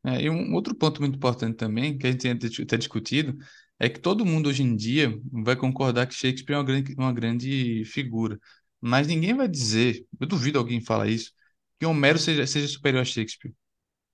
[0.07, 3.37] É, e um outro ponto muito importante também, que a gente tem até discutido,
[3.78, 7.12] é que todo mundo hoje em dia vai concordar que Shakespeare é uma grande, uma
[7.12, 8.38] grande figura.
[8.80, 11.32] Mas ninguém vai dizer, eu duvido alguém falar isso,
[11.78, 13.54] que Homero seja, seja superior a Shakespeare,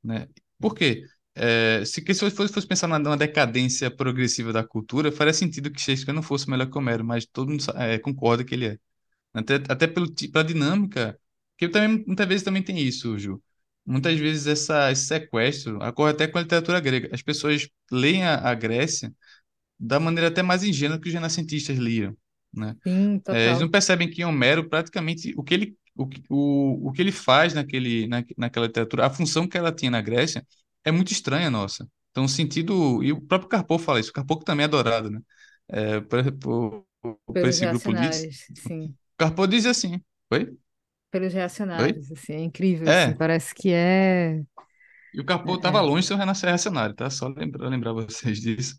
[0.03, 0.29] né?
[0.59, 1.05] Por quê?
[1.35, 6.15] É, se, se fosse, fosse pensar na decadência progressiva da cultura, faria sentido que Shakespeare
[6.15, 8.79] não fosse melhor que Homero, mas todo mundo é, concorda que ele é.
[9.35, 11.19] Até, até pelo, pela dinâmica,
[11.59, 13.43] que também, muitas vezes também tem isso, Ju.
[13.87, 17.09] Muitas vezes essa, esse sequestro ocorre até com a literatura grega.
[17.13, 19.13] As pessoas leem a, a Grécia
[19.81, 22.17] da maneira até mais ingênua que os renascentistas liam,
[22.55, 22.77] né?
[22.87, 26.93] Sim, É, eles não percebem que Homero, praticamente, o que ele, o, que- o, o
[26.93, 30.47] que ele faz naquele, na, naquela literatura, a função que ela tinha na Grécia,
[30.85, 31.89] é muito estranha, nossa.
[32.11, 33.03] Então, o sentido...
[33.05, 34.11] E o próprio Carpo fala isso.
[34.11, 35.21] O Carpo também é adorado, né?
[35.69, 36.85] É, por,
[37.39, 38.95] por, esse grupo reacionários, sim.
[39.17, 40.01] Carpo diz assim...
[40.33, 40.59] Oi?
[41.11, 41.33] Pelos
[41.79, 41.91] Oi?
[41.93, 44.43] reacionários, assim, é incrível, assim, É, parece que é...
[45.13, 47.11] e o Carpo estava é, longe de ser um reacionário, tá?
[47.11, 48.77] Só lembrar, lembrar vocês disso.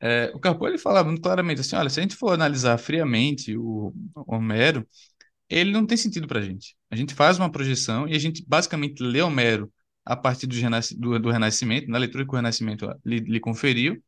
[0.00, 3.56] É, o Carpo ele fala muito claramente assim, olha, se a gente for analisar friamente
[3.56, 4.86] o Homero,
[5.48, 6.76] ele não tem sentido para a gente.
[6.90, 9.72] A gente faz uma projeção e a gente basicamente lê Homero
[10.04, 10.56] a partir do,
[10.98, 14.02] do, do Renascimento, na leitura que o Renascimento lhe, lhe conferiu,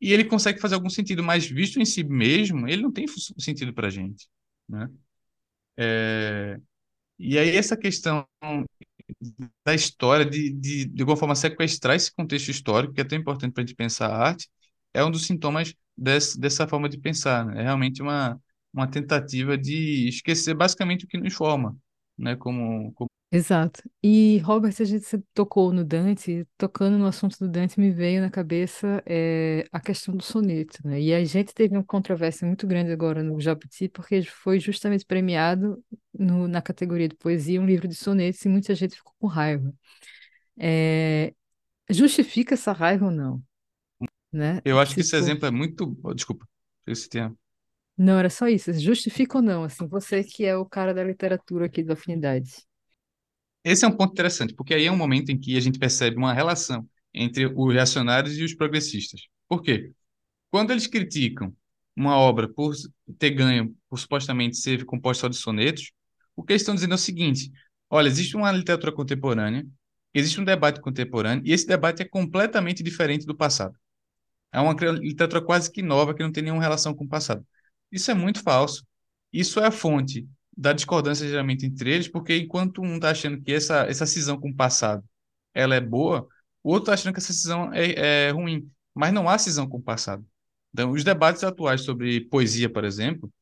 [0.00, 3.06] e ele consegue fazer algum sentido, mas visto em si mesmo, ele não tem
[3.38, 4.28] sentido para a gente,
[4.68, 4.88] né?
[5.76, 6.58] É,
[7.18, 8.26] e aí essa questão
[9.64, 13.52] da história, de, de, de alguma forma sequestrar esse contexto histórico, que é tão importante
[13.52, 14.48] para a gente pensar a arte,
[14.94, 17.44] é um dos sintomas desse, dessa forma de pensar.
[17.46, 17.60] Né?
[17.60, 18.40] É realmente uma,
[18.72, 21.76] uma tentativa de esquecer basicamente o que nos forma,
[22.16, 22.36] né?
[22.36, 23.08] Como, como...
[23.30, 23.82] Exato.
[24.02, 28.30] E, Robert, a gente tocou no Dante, tocando no assunto do Dante, me veio na
[28.30, 31.00] cabeça é, a questão do soneto, né?
[31.00, 35.82] E a gente teve uma controvérsia muito grande agora no Jabuti, porque foi justamente premiado
[36.12, 39.72] no, na categoria de poesia um livro de sonetos e muita gente ficou com raiva.
[40.58, 41.34] É,
[41.90, 43.42] justifica essa raiva ou não?
[44.32, 44.62] Né?
[44.64, 45.96] Eu acho que esse Tipo, exemplo é muito.
[46.14, 46.46] desculpa,
[46.86, 47.36] esse tem.
[47.96, 49.64] não era só isso, justifica ou não?
[49.64, 52.52] Assim, você que é o cara da literatura aqui do Afinidade.
[53.64, 56.16] Esse é um ponto interessante, porque aí é um momento em que a gente percebe
[56.16, 59.22] uma relação entre os reacionários e os progressistas.
[59.48, 59.92] Por quê?
[60.50, 61.54] Quando eles criticam
[61.96, 62.74] uma obra por
[63.18, 65.92] ter ganho, por supostamente ser composta só de sonetos,
[66.36, 67.52] o que eles estão dizendo é o seguinte:
[67.90, 69.66] olha, existe uma literatura contemporânea,
[70.14, 73.76] existe um debate contemporâneo, e esse debate é completamente diferente do passado.
[74.52, 77.46] É uma literatura quase que nova, que não tem nenhuma relação com o passado.
[77.90, 78.86] Isso é muito falso.
[79.32, 83.52] Isso é a fonte da discordância geralmente entre eles, porque enquanto um está achando que
[83.52, 85.04] essa, essa cisão com o passado
[85.54, 86.26] ela é boa,
[86.62, 88.70] o outro está achando que essa cisão é, é ruim.
[88.94, 90.24] Mas não há cisão com o passado.
[90.72, 93.32] Então, os debates atuais sobre poesia, por exemplo,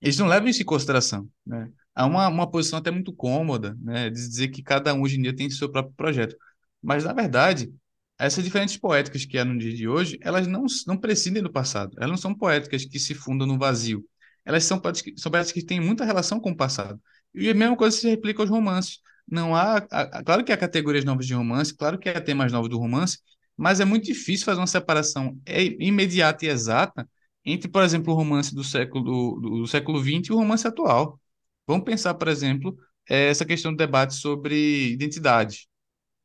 [0.00, 1.70] eles não levam isso em consideração, né?
[1.94, 5.22] Há uma, uma posição até muito cômoda, né, de dizer que cada um hoje em
[5.22, 6.36] dia tem seu próprio projeto.
[6.82, 7.72] Mas, na verdade,
[8.18, 11.92] essas diferentes poéticas que há no dia de hoje, elas não, não prescindem do passado.
[11.96, 14.04] Elas não são poéticas que se fundam no vazio.
[14.44, 17.00] Elas são poéticas, que- são poéticas que têm muita relação com o passado.
[17.34, 18.98] E a mesma coisa se replica aos romances.
[19.28, 22.68] Não há, há- claro que há categorias novas de romance, claro que há temas novos
[22.70, 23.18] do romance,
[23.56, 27.08] mas é muito difícil fazer uma separação é, imediata e exata
[27.44, 29.04] entre, por exemplo, o romance do século,
[29.40, 31.20] do, do século XX e o romance atual.
[31.66, 32.76] Vamos pensar, por exemplo,
[33.08, 35.68] eh, essa questão do debate sobre identidade.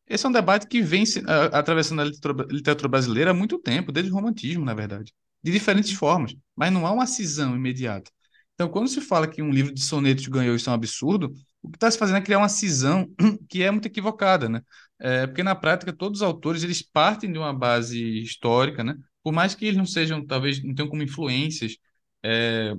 [0.09, 3.91] Esse é um debate que vem a- atravessando a literatura, literatura brasileira há muito tempo,
[3.91, 8.11] desde o romantismo, na verdade, de diferentes formas, mas não há uma cisão imediata.
[8.55, 11.69] Então, quando se fala que um livro de sonetos ganhou isso é um absurdo, o
[11.69, 13.07] que está se fazendo é criar uma cisão
[13.49, 14.61] que é muito equivocada, né?
[14.99, 18.95] É, porque na prática todos os autores eles partem de uma base histórica, né?
[19.23, 21.77] Por mais que eles não sejam, talvez, não tenham como influências
[22.23, 22.73] é,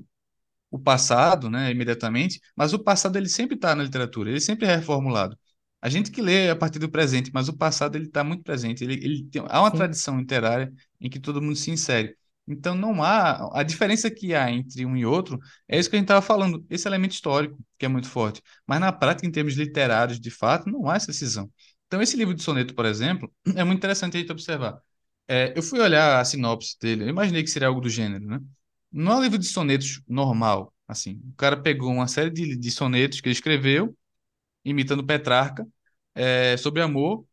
[0.71, 4.77] o passado, né, imediatamente, mas o passado ele sempre está na literatura, ele sempre é
[4.77, 5.37] reformulado.
[5.83, 8.85] A gente que lê a partir do presente, mas o passado ele está muito presente.
[8.85, 12.17] Ele, ele tem, há uma Sim, tradição literária em que todo mundo se insere.
[12.47, 15.39] Então não há a diferença que há entre um e outro
[15.69, 18.43] é isso que a gente estava falando, esse elemento histórico que é muito forte.
[18.67, 21.51] Mas na prática, em termos literários, de fato, não há essa cisão.
[21.87, 24.81] Então esse livro de soneto, por exemplo, é muito interessante a gente observar.
[25.29, 28.41] É, eu fui olhar a sinopse dele, eu imaginei que seria algo do gênero, né?
[28.93, 31.21] Não é um livro de sonetos normal, assim.
[31.33, 33.97] O cara pegou uma série de, de sonetos que ele escreveu,
[34.65, 35.67] imitando Petrarca,
[36.15, 37.25] é, sobre amor,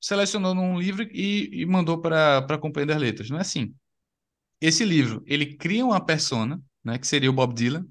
[0.00, 3.30] selecionou num livro e, e mandou para Companhia das Letras.
[3.30, 3.74] Não é assim.
[4.60, 7.86] Esse livro, ele cria uma persona, né, que seria o Bob Dylan,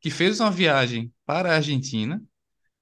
[0.00, 2.22] que fez uma viagem para a Argentina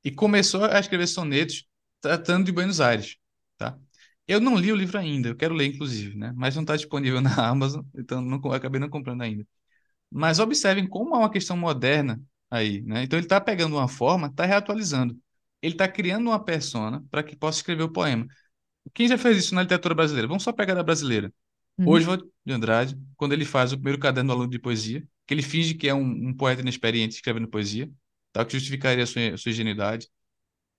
[0.05, 1.67] e começou a escrever sonetos
[2.01, 3.17] tratando de Buenos Aires,
[3.59, 3.79] tá?
[4.27, 6.33] Eu não li o livro ainda, eu quero ler, inclusive, né?
[6.37, 9.47] Mas não está disponível na Amazon, então não, acabei não comprando ainda.
[10.11, 13.05] Mas observem como há uma questão moderna aí, né?
[13.05, 15.19] Então ele está pegando uma forma, está reatualizando.
[15.63, 18.27] Ele está criando uma persona para que possa escrever o poema.
[18.95, 20.29] Quem já fez isso na literatura brasileira?
[20.29, 21.33] Vamos só pegar da brasileira.
[21.79, 25.35] uhum, Oswald de Andrade, quando ele faz o primeiro caderno do aluno de poesia, que
[25.35, 27.91] ele finge que é um, um poeta inexperiente escrevendo poesia,
[28.33, 30.09] tal, que justificaria a sua, sua ingenuidade.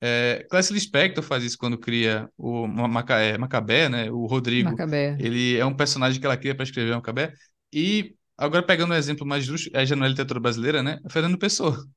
[0.04, 4.10] É, Clarice Lispector faz isso quando cria o é, Macabé, né?
[4.12, 5.16] O Rodrigo, Macabé.
[5.20, 7.34] ele é um personagem que ela cria para escrever Macabé.
[7.72, 11.00] E agora pegando um exemplo mais justo, é já é literatura brasileira, né?
[11.10, 11.78] Fernando Pessoa.
[11.78, 11.88] Sim,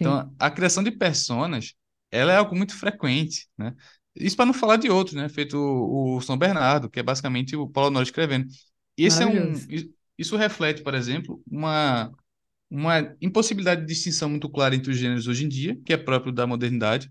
[0.00, 1.74] Então, a criação de personas,
[2.10, 3.74] ela é algo muito frequente, né?
[4.14, 5.28] Isso para não falar de outros, né?
[5.28, 8.46] Feito o, o São Bernardo, que é basicamente o Paulo Honório escrevendo.
[8.96, 9.52] Esse é um,
[10.18, 12.10] isso reflete, por exemplo, uma
[12.70, 16.32] uma impossibilidade de distinção muito clara entre os gêneros hoje em dia, que é próprio
[16.32, 17.10] da modernidade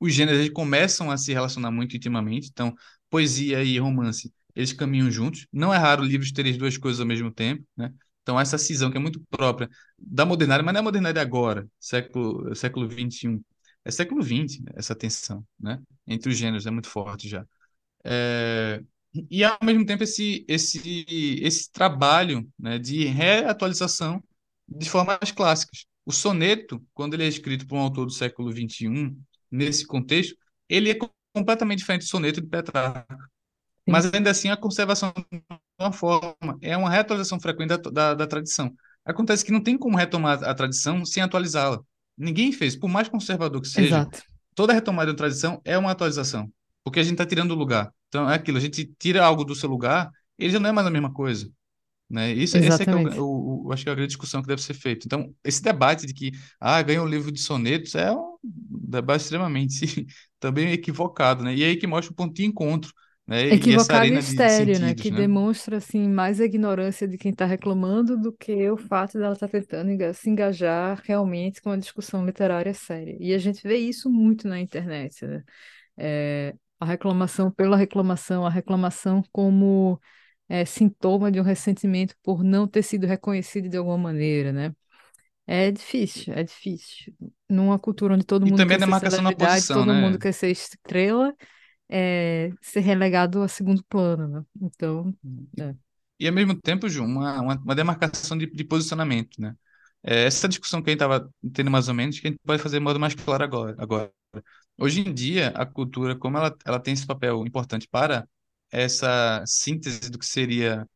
[0.00, 2.74] os gêneros eles começam a se relacionar muito intimamente, então
[3.10, 5.46] poesia e romance eles caminham juntos.
[5.52, 7.92] Não é raro livros terem as duas coisas ao mesmo tempo, né?
[8.22, 12.54] Então essa cisão que é muito própria da modernidade, mas não é modernidade agora, século
[12.54, 13.42] século 21,
[13.84, 15.80] é século 20 essa tensão, né?
[16.06, 17.46] Entre os gêneros é muito forte já.
[18.04, 18.82] É,
[19.30, 21.04] E ao mesmo tempo esse esse
[21.42, 24.22] esse trabalho, né, de reatualização
[24.68, 25.86] de formas clássicas.
[26.04, 29.16] O soneto, quando ele é escrito por um autor do século 21,
[29.50, 30.36] nesse contexto,
[30.68, 30.98] ele é
[31.34, 33.06] completamente diferente do soneto de Petrarca.
[33.88, 35.42] Mas ainda assim a conservação de
[35.80, 38.74] uma forma é uma reatualização frequente da, da, da tradição.
[39.04, 41.82] Acontece que não tem como retomar a tradição sem atualizá-la.
[42.16, 44.22] Ninguém fez, por mais conservador que seja, exato.
[44.54, 46.52] toda retomada de uma tradição é uma atualização,
[46.84, 47.92] porque a gente está tirando o lugar.
[48.08, 50.86] Então é aquilo, a gente tira algo do seu lugar, ele já não é mais
[50.86, 51.50] a mesma coisa.
[52.10, 52.32] Né?
[52.32, 54.62] Isso, esse é que é o, o- acho que é a grande discussão que deve
[54.62, 55.06] ser feita.
[55.06, 60.06] Então, esse debate de que ah, ganha um livro de sonetos é um debate extremamente
[60.38, 61.54] também equivocado, né?
[61.54, 62.92] E é aí que mostra o ponto de encontro,
[63.32, 63.48] né?
[63.50, 64.94] E Equivocado e de estéreo, né?
[64.94, 65.26] Que né?
[65.26, 69.48] demonstra, assim, mais a ignorância de quem está reclamando do que o fato dela estar
[69.48, 73.16] tentando enga- se engajar realmente com a discussão literária séria.
[73.20, 75.44] E a gente vê isso muito na internet, né?
[75.96, 80.00] É, a reclamação pela reclamação, a reclamação como
[80.48, 84.74] é, sintoma de um ressentimento por não ter sido reconhecido de alguma maneira, né?
[85.46, 87.14] É difícil, é difícil.
[87.48, 89.94] Numa cultura onde todo E mundo também a quer ser demarcação na celebridade, posição, todo
[89.94, 90.18] mundo né?
[90.18, 91.34] quer ser estrela,
[91.92, 94.46] é, ser relegado a segundo plano, né?
[94.62, 95.14] Então,
[95.60, 95.74] é,
[96.18, 99.56] E ao mesmo tempo, Ju, uma, uma, uma demarcação de, de posicionamento, né?
[100.02, 102.62] É, essa discussão que a gente estava tendo mais ou menos, que a gente pode
[102.62, 103.74] fazer de modo mais claro agora.
[103.78, 104.12] agora.
[104.78, 108.28] Hoje em dia, a cultura, como ela, ela tem esse papel importante para
[108.72, 110.88] essa síntese do que seria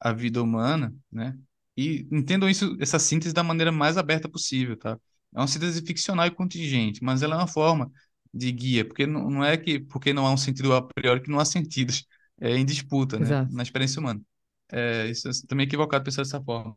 [0.00, 1.38] a vida humana, né?
[1.76, 4.98] E entendam isso, essa síntese da maneira mais aberta possível, tá?
[5.34, 7.90] É uma síntese ficcional e contingente, mas ela é uma forma
[8.36, 11.30] de guia, porque não, não é que porque não há um sentido a priori que
[11.30, 12.06] não há sentidos
[12.40, 13.24] é, em disputa, né?
[13.24, 14.20] exato, Na experiência humana.
[14.70, 16.76] É, isso é também é equivocado pensar dessa forma.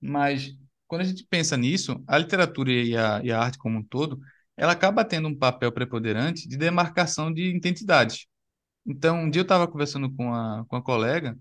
[0.00, 3.82] Mas quando a gente pensa nisso, a literatura e a, e a arte como um
[3.82, 4.20] todo,
[4.56, 8.26] ela acaba tendo um papel preponderante de demarcação de identidades.
[8.86, 11.38] Então, um dia eu estava conversando com a, com a colega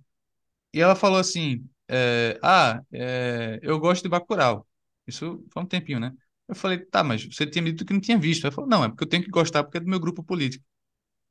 [0.73, 4.67] e ela falou assim, é, ah, é, eu gosto de Bacurau.
[5.07, 6.13] Isso foi um tempinho, né?
[6.47, 8.45] Eu falei, tá, mas você tinha me dito que não tinha visto.
[8.45, 10.63] Ela falou, não, é porque eu tenho que gostar porque é do meu grupo político.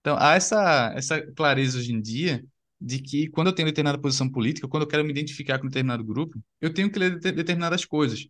[0.01, 2.45] Então, há essa, essa clareza hoje em dia
[2.81, 6.05] de que quando eu tenho determinada posição política, quando eu quero me identificar com determinado
[6.05, 8.27] grupo, eu tenho que ler de- determinadas coisas.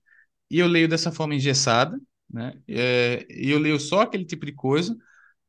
[0.51, 2.55] E eu leio dessa forma engessada, né?
[2.69, 4.97] É, eu leio só aquele tipo de coisa,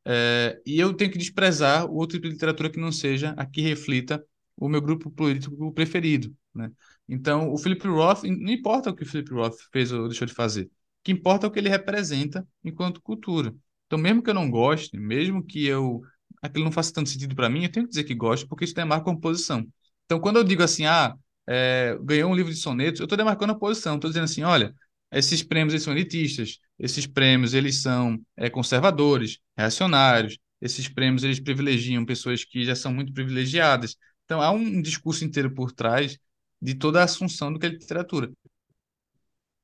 [0.06, 3.46] é, e eu tenho que desprezar o outro tipo de literatura que não seja a
[3.46, 4.24] que reflita
[4.56, 6.70] o meu grupo político preferido, né?
[7.08, 10.34] Então, o Philip Roth, não importa o que o Philip Roth fez ou deixou de
[10.34, 10.70] fazer,
[11.02, 13.54] que importa é o que ele representa enquanto cultura.
[13.86, 16.02] Então, mesmo que eu não goste, mesmo que eu
[16.42, 18.74] aquilo não faça tanto sentido para mim, eu tenho que dizer que gosto, porque isso
[18.74, 19.66] demarca uma posição.
[20.04, 21.14] Então, quando eu digo assim, ah,
[21.46, 24.74] é, ganhou um livro de sonetos, eu estou demarcando a posição, estou dizendo assim, olha,
[25.12, 31.40] esses prêmios eles são elitistas, esses prêmios eles são é, conservadores, reacionários, esses prêmios eles
[31.40, 33.96] privilegiam pessoas que já são muito privilegiadas.
[34.24, 36.18] Então, há um discurso inteiro por trás
[36.60, 38.30] de toda a assunção do que é literatura.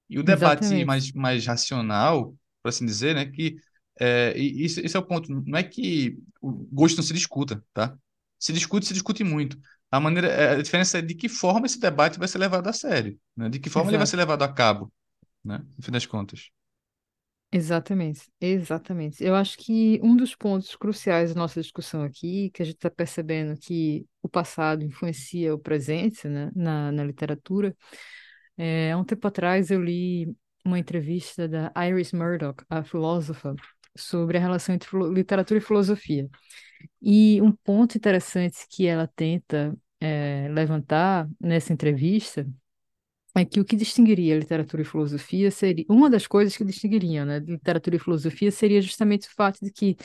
[0.09, 3.57] E o debate exatamente, mais, mais racional, por assim dizer, né, que
[4.01, 5.31] é, isso, esse é o ponto.
[5.47, 7.97] Não é que o gosto não se discuta, tá?
[8.39, 9.59] Se discute, se discute muito.
[9.91, 12.73] A maneira, é, a diferença é de que forma esse debate vai ser levado a
[12.73, 13.49] sério, né?
[13.49, 14.31] De que forma ele vai ser exato.
[14.31, 14.93] levado a cabo,
[15.45, 15.59] né?
[15.77, 16.51] No fim das contas.
[17.51, 19.25] Exatamente, exatamente.
[19.25, 22.91] Eu acho que um dos pontos cruciais da nossa discussão aqui, que a gente está
[22.91, 27.75] percebendo que o passado influencia o presente, né, na, na literatura,
[28.59, 33.55] é, há um tempo atrás eu li uma entrevista da Iris Murdoch, a filósofa,
[33.97, 36.29] sobre a relação entre literatura e filosofia.
[37.01, 42.47] E um ponto interessante que ela tenta, é, levantar nessa entrevista
[43.35, 47.39] é que o que distinguiria literatura e filosofia seria uma das coisas que distinguiriam, né,
[47.39, 49.97] literatura e filosofia seria justamente o fato de que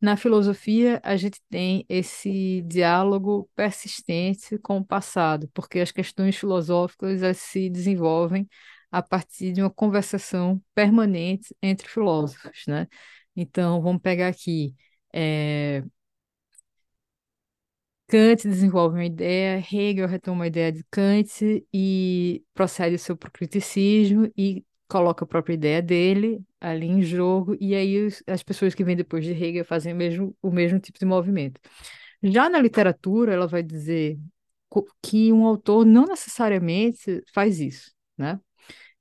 [0.00, 7.22] na filosofia a gente tem esse diálogo persistente com o passado, porque as questões filosóficas
[7.22, 8.48] elas se desenvolvem
[8.90, 12.86] a partir de uma conversação permanente entre filósofos, né?
[13.34, 14.74] Então, vamos pegar aqui.
[15.14, 15.82] eh,
[18.08, 24.30] Kant desenvolve uma ideia, Hegel retoma a ideia de Kant e procede o seu criticismo
[24.36, 28.96] e coloca a própria ideia dele ali em jogo, e aí as pessoas que vêm
[28.96, 31.60] depois de Hegel fazem o mesmo, o mesmo tipo de movimento.
[32.22, 34.18] Já na literatura, ela vai dizer
[35.02, 38.40] que um autor não necessariamente faz isso, né?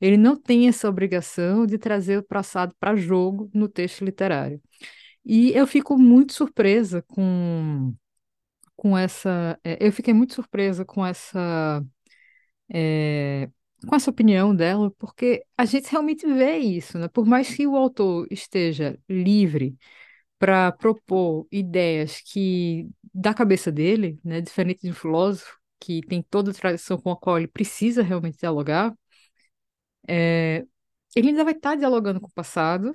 [0.01, 4.61] Ele não tem essa obrigação de trazer o passado para jogo no texto literário.
[5.25, 7.93] E eu fico muito surpresa com
[8.75, 9.59] com essa.
[9.63, 11.83] é, eu fiquei muito surpresa com essa,
[12.73, 13.49] é,
[13.87, 17.07] com essa opinião dela, porque a gente realmente vê isso, né?
[17.07, 19.77] Por mais que o autor esteja livre
[20.39, 26.51] para propor ideias que da cabeça dele, né, diferente de um filósofo que tem toda
[26.51, 28.93] a tradição com a qual ele precisa realmente dialogar,
[30.07, 30.65] é,
[31.15, 32.93] ele ainda vai estar dialogando com o passado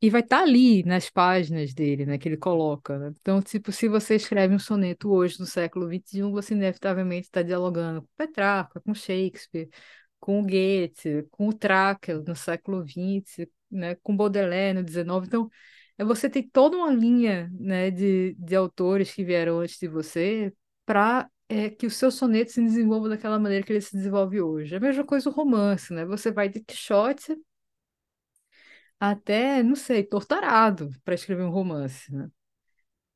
[0.00, 3.14] E vai estar ali nas páginas dele, né, que ele coloca, né?
[3.20, 8.02] Então, tipo, se você escreve um soneto hoje, no século XXI, você inevitavelmente está dialogando
[8.02, 9.70] com Petrarca, com Shakespeare,
[10.20, 15.26] com Goethe, com o Trakl, no século XX, né, com Baudelaire, no XIX.
[15.26, 15.48] Então,
[15.98, 20.52] é, você tem toda uma linha, né, de, de autores que vieram antes de você
[20.84, 24.74] para é que o seu soneto se desenvolva daquela maneira que ele se desenvolve hoje.
[24.74, 26.04] A mesma coisa o romance, né?
[26.06, 27.36] Você vai de Quixote
[28.98, 32.28] até, não sei, Tortarado para escrever um romance, né?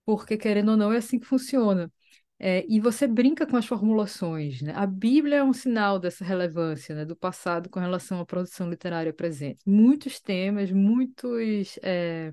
[0.05, 1.93] Porque, querendo ou não, é assim que funciona.
[2.39, 4.73] É, e você brinca com as formulações, né?
[4.77, 9.13] A Bíblia é um sinal dessa relevância, né, do passado com relação à produção literária
[9.13, 9.61] presente.
[9.67, 12.33] Muitos temas, muitos é,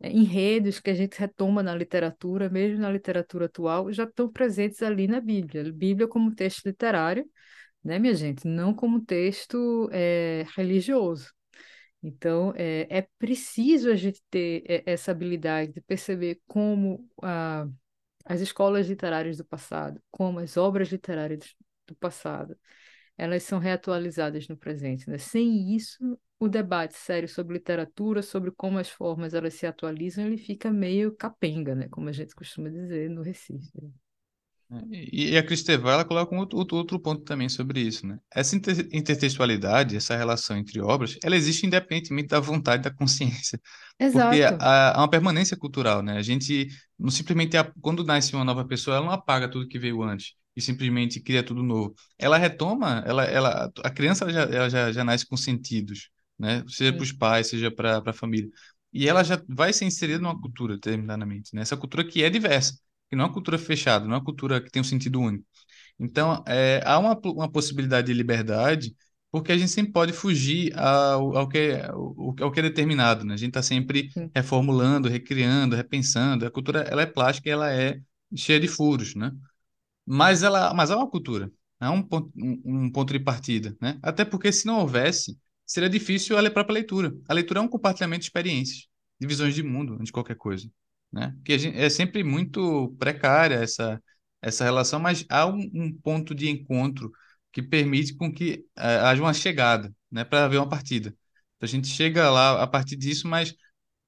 [0.00, 4.82] é, enredos que a gente retoma na literatura, mesmo na literatura atual, já estão presentes
[4.82, 5.72] ali na Bíblia.
[5.72, 7.24] Bíblia como texto literário,
[7.84, 8.46] né, minha gente?
[8.46, 11.35] Não como texto é, religioso.
[12.02, 17.66] Então, é, é preciso a gente ter é, essa habilidade de perceber como a,
[18.24, 21.54] as escolas literárias do passado, como as obras literárias
[21.86, 22.58] do passado,
[23.16, 25.08] elas são reatualizadas no presente.
[25.10, 25.18] Né?
[25.18, 30.36] Sem isso, o debate sério sobre literatura, sobre como as formas elas se atualizam, ele
[30.38, 31.88] fica meio capenga, né?
[31.88, 33.72] como a gente costuma dizer no Recife.
[34.90, 38.18] E, a Cristevão, ela coloca um outro, outro ponto também sobre isso, né?
[38.34, 43.60] Essa inter, intertextualidade, essa relação entre obras, ela existe independentemente da vontade da consciência.
[44.10, 44.58] Porque Exato.
[44.60, 46.16] há, há uma permanência cultural, né?
[46.18, 50.02] A gente não simplesmente, quando nasce uma nova pessoa, ela não apaga tudo que veio
[50.02, 51.94] antes e simplesmente cria tudo novo.
[52.18, 56.64] Ela retoma, ela, ela, a criança ela já, ela já, já nasce com sentidos, né?
[56.68, 58.50] Seja para os pais, seja para a família.
[58.92, 61.62] E ela já vai ser inserida numa cultura, determinadamente, né?
[61.62, 62.74] Essa cultura que é diversa
[63.08, 65.44] que não é uma cultura fechada, não é uma cultura que tem um sentido único.
[65.98, 68.94] Então, é, há uma, uma possibilidade de liberdade,
[69.30, 73.24] porque a gente sempre pode fugir ao, ao, que, é, ao, ao que é determinado,
[73.24, 73.34] né?
[73.34, 74.30] A gente está sempre Sim.
[74.34, 76.46] reformulando, recriando, repensando.
[76.46, 78.00] A cultura, ela é plástica e ela é
[78.34, 79.32] cheia de furos, né?
[80.04, 81.50] Mas ela, mas é uma cultura,
[81.80, 83.98] é um ponto, um, um ponto de partida, né?
[84.02, 87.12] Até porque se não houvesse, seria difícil a própria leitura.
[87.28, 88.86] A leitura é um compartilhamento de experiências,
[89.20, 90.70] de visões de mundo, de qualquer coisa
[91.12, 91.32] né?
[91.36, 94.02] Porque gente, é sempre muito precária essa,
[94.42, 97.10] essa relação, mas há um, um ponto de encontro
[97.52, 101.08] que permite com que uh, haja uma chegada, né, para haver uma partida.
[101.56, 103.54] Então, a gente chega lá a partir disso, mas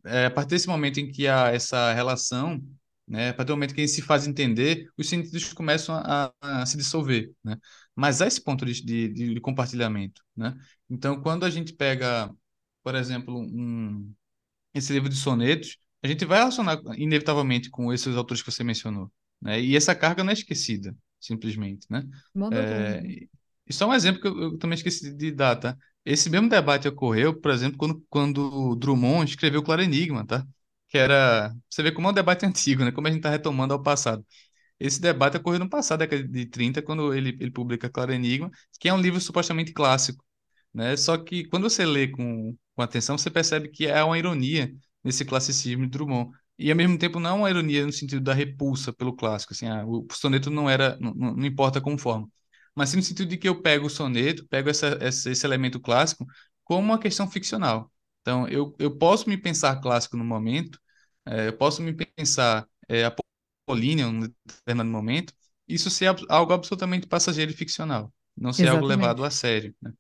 [0.05, 2.61] é, a partir desse momento em que há essa relação,
[3.07, 6.67] né, a partir do momento que gente se faz entender, os sentidos começam a, a
[6.67, 7.57] se dissolver, né?
[7.95, 10.55] Mas há esse ponto de, de, de compartilhamento, né?
[10.89, 12.31] Então, quando a gente pega,
[12.83, 14.13] por exemplo, um,
[14.75, 19.11] esse livro de sonetos, a gente vai relacionar inevitavelmente com esses autores que você mencionou,
[19.41, 19.61] né?
[19.61, 22.05] E essa carga não é esquecida, simplesmente, né?
[22.35, 23.09] Manda É, bom.
[23.67, 25.77] e só um exemplo que eu, eu, também esqueci de dar, tá?
[26.05, 30.47] Esse mesmo debate ocorreu, por exemplo, quando, quando Drummond escreveu Claro Enigma, tá?
[30.89, 31.55] Que era...
[31.69, 32.93] Você vê como é um debate antigo, né?
[32.93, 34.25] Como a gente está retomando ao passado.
[34.81, 38.89] Esse debate ocorreu no passado, década de 30, quando ele, ele publica Claro Enigma, que
[38.89, 40.25] é um livro supostamente clássico,
[40.73, 40.97] né?
[40.97, 44.73] Só que quando você lê com, com atenção, você percebe que é uma ironia
[45.09, 46.31] nesse classicismo de Drummond.
[46.59, 49.67] E ao mesmo tempo não é uma ironia no sentido da repulsa pelo clássico, assim,
[49.67, 52.29] ah, o soneto não era, não, não importa como forma,
[52.75, 55.81] mas sim no sentido de que eu pego o soneto, pego essa, essa, esse elemento
[55.81, 56.27] clássico
[56.65, 57.91] como uma questão ficcional.
[58.21, 60.79] Então, eu, eu posso me pensar clássico no momento,
[61.27, 65.33] é, eu posso me pensar é, apolínea em um determinado momento,
[65.67, 69.27] isso ser algo absolutamente passageiro e ficcional, não ser algo levado Exatamente.
[69.27, 69.75] a sério.
[69.81, 69.93] Né?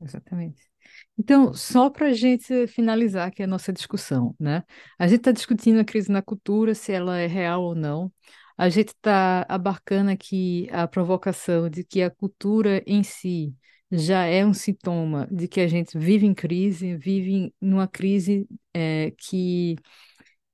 [0.00, 0.69] Exatamente.
[1.18, 4.64] Então, só para a gente finalizar aqui a nossa discussão, né?
[4.98, 8.10] A gente está discutindo a crise na cultura, se ela é real ou não.
[8.56, 13.54] A gente está abarcando aqui a provocação de que a cultura em si
[13.90, 19.12] já é um sintoma de que a gente vive em crise, vive numa crise é,
[19.18, 19.76] que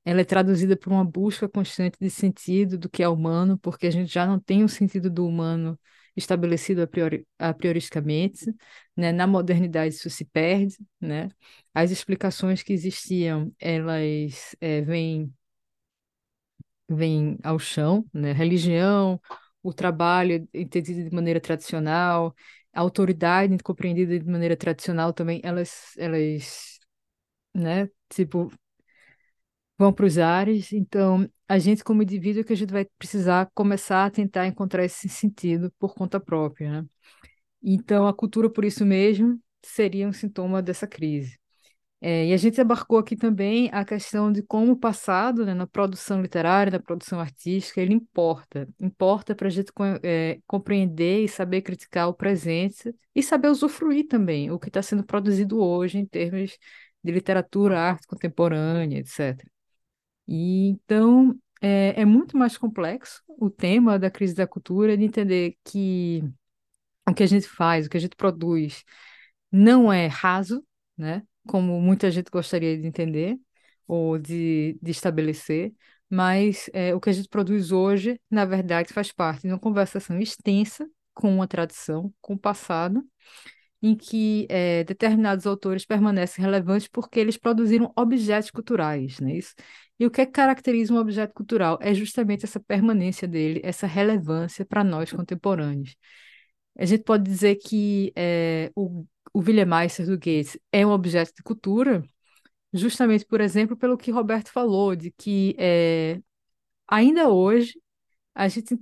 [0.05, 3.91] ela é traduzida por uma busca constante de sentido do que é humano, porque a
[3.91, 5.79] gente já não tem o sentido do humano
[6.17, 8.55] estabelecido a, priori, a prioristicamente,
[8.97, 9.13] né?
[9.13, 11.29] Na modernidade isso se perde, né?
[11.75, 15.33] As explicações que existiam, elas é, vêm,
[16.89, 18.33] vêm ao chão, né?
[18.33, 19.21] Religião,
[19.63, 22.35] o trabalho entendido de maneira tradicional,
[22.73, 26.79] a autoridade compreendida de maneira tradicional também, elas, elas,
[27.55, 27.89] né?
[28.11, 28.51] Tipo,
[29.79, 30.73] vão para os ares.
[30.73, 34.85] Então, a gente, como indivíduo, é que a gente vai precisar começar a tentar encontrar
[34.85, 36.89] esse sentido por conta própria, né?
[37.63, 41.39] Então, a cultura, por isso mesmo, seria um sintoma dessa crise.
[42.01, 45.67] É, e a gente abarcou aqui também a questão de como o passado, né, na
[45.67, 48.69] produção literária, na produção artística, ele importa.
[48.81, 49.73] Importa para a gente
[50.03, 55.05] é, compreender e saber criticar o presente e saber usufruir também o que está sendo
[55.05, 56.59] produzido hoje em termos
[57.03, 59.43] de literatura, arte contemporânea, etc.
[60.29, 65.57] E então é, é muito mais complexo o tema da crise da cultura, de entender
[65.65, 66.23] que
[67.09, 68.85] o que a gente faz, o que a gente produz,
[69.51, 70.65] não é raso,
[70.97, 71.23] né?
[71.47, 73.39] Como muita gente gostaria de entender
[73.87, 75.73] ou de, de estabelecer,
[76.11, 80.19] mas é, o que a gente produz hoje, na verdade, faz parte de uma conversação
[80.21, 83.05] extensa com uma tradição, com o passado,
[83.83, 89.37] em que é, determinados autores permanecem relevantes porque eles produziram objetos culturais, né?
[89.37, 89.55] Isso.
[89.99, 91.79] E o que, é que caracteriza um objeto cultural?
[91.81, 95.97] É justamente essa permanência dele, essa relevância para nós contemporâneos.
[96.79, 101.33] A gente pode dizer que é, o, o William Meister do Gates é um objeto
[101.35, 102.03] de cultura,
[102.73, 106.21] justamente, por exemplo, pelo que Roberto falou, de que é,
[106.89, 107.81] ainda hoje
[108.35, 108.79] a gente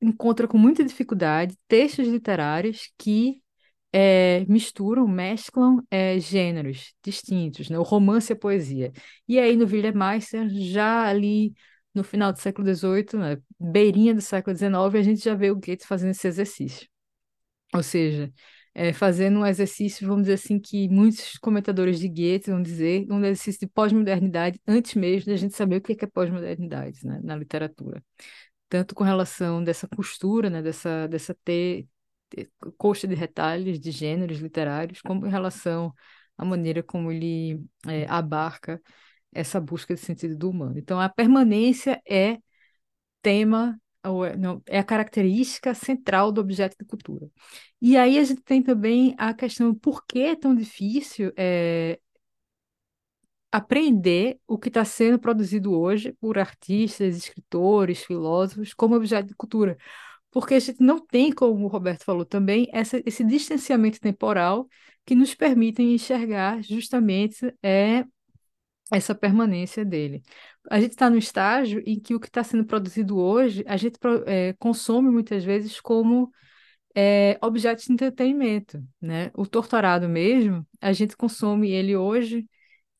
[0.00, 3.42] encontra com muita dificuldade textos literários que
[3.92, 7.78] é, misturam, mesclam é, gêneros distintos, né?
[7.78, 8.92] o romance e a poesia.
[9.26, 11.52] E aí no William Meister, já ali
[11.94, 13.38] no final do século XVIII, né?
[13.58, 16.88] beirinha do século XIX, a gente já vê o Goethe fazendo esse exercício.
[17.74, 18.32] Ou seja,
[18.74, 23.18] é, fazendo um exercício, vamos dizer assim, que muitos comentadores de Goethe vão dizer, um
[23.20, 27.36] exercício de pós-modernidade, antes mesmo da gente saber o que é, é pós-modernidade né, na
[27.36, 28.02] literatura.
[28.68, 31.88] Tanto com relação dessa costura, né, dessa, dessa ter,
[32.78, 35.94] coxa de retalhos de gêneros literários, como em relação
[36.36, 38.80] à maneira como ele é, abarca
[39.32, 40.78] essa busca de sentido do humano.
[40.78, 42.38] Então, a permanência é
[43.22, 47.28] tema é, não, é a característica central do objeto de cultura.
[47.80, 52.00] E aí a gente tem também a questão por que é tão difícil é,
[53.52, 59.76] aprender o que está sendo produzido hoje por artistas, escritores, filósofos como objeto de cultura.
[60.30, 64.68] Porque a gente não tem, como o Roberto falou também, essa, esse distanciamento temporal
[65.04, 68.04] que nos permite enxergar justamente é,
[68.92, 70.22] essa permanência dele.
[70.70, 73.98] A gente está no estágio em que o que está sendo produzido hoje, a gente
[74.26, 76.32] é, consome muitas vezes como
[76.94, 79.30] é, objeto de entretenimento, né?
[79.34, 82.46] O torturado mesmo, a gente consome ele hoje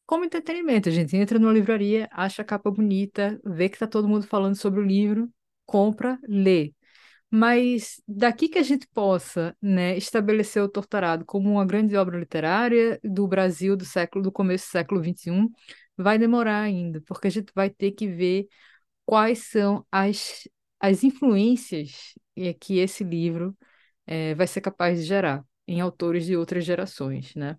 [0.06, 0.88] como entretenimento.
[0.88, 4.56] A gente entra numa livraria, acha a capa bonita, vê que está todo mundo falando
[4.56, 5.30] sobre o livro,
[5.66, 6.72] compra, lê.
[7.30, 12.98] Mas daqui que a gente possa, né, estabelecer o Torturado como uma grande obra literária
[13.04, 15.52] do Brasil do século do começo do século XXI,
[15.96, 18.48] vai demorar ainda, porque a gente vai ter que ver
[19.06, 20.48] quais são as,
[20.80, 22.14] as influências
[22.60, 23.56] que esse livro
[24.06, 27.58] é, vai ser capaz de gerar em autores de outras gerações, né?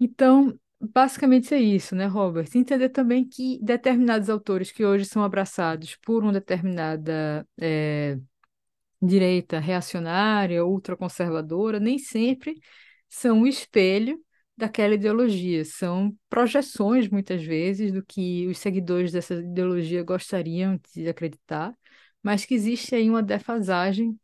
[0.00, 2.48] Então, basicamente é isso, né, Robert?
[2.54, 8.18] Entender também que determinados autores que hoje são abraçados por uma determinada é,
[9.02, 12.54] direita reacionária, ultraconservadora, nem sempre
[13.08, 14.20] são o espelho
[14.56, 21.76] daquela ideologia, são projeções, muitas vezes, do que os seguidores dessa ideologia gostariam de acreditar,
[22.22, 24.18] mas que existe aí uma defasagem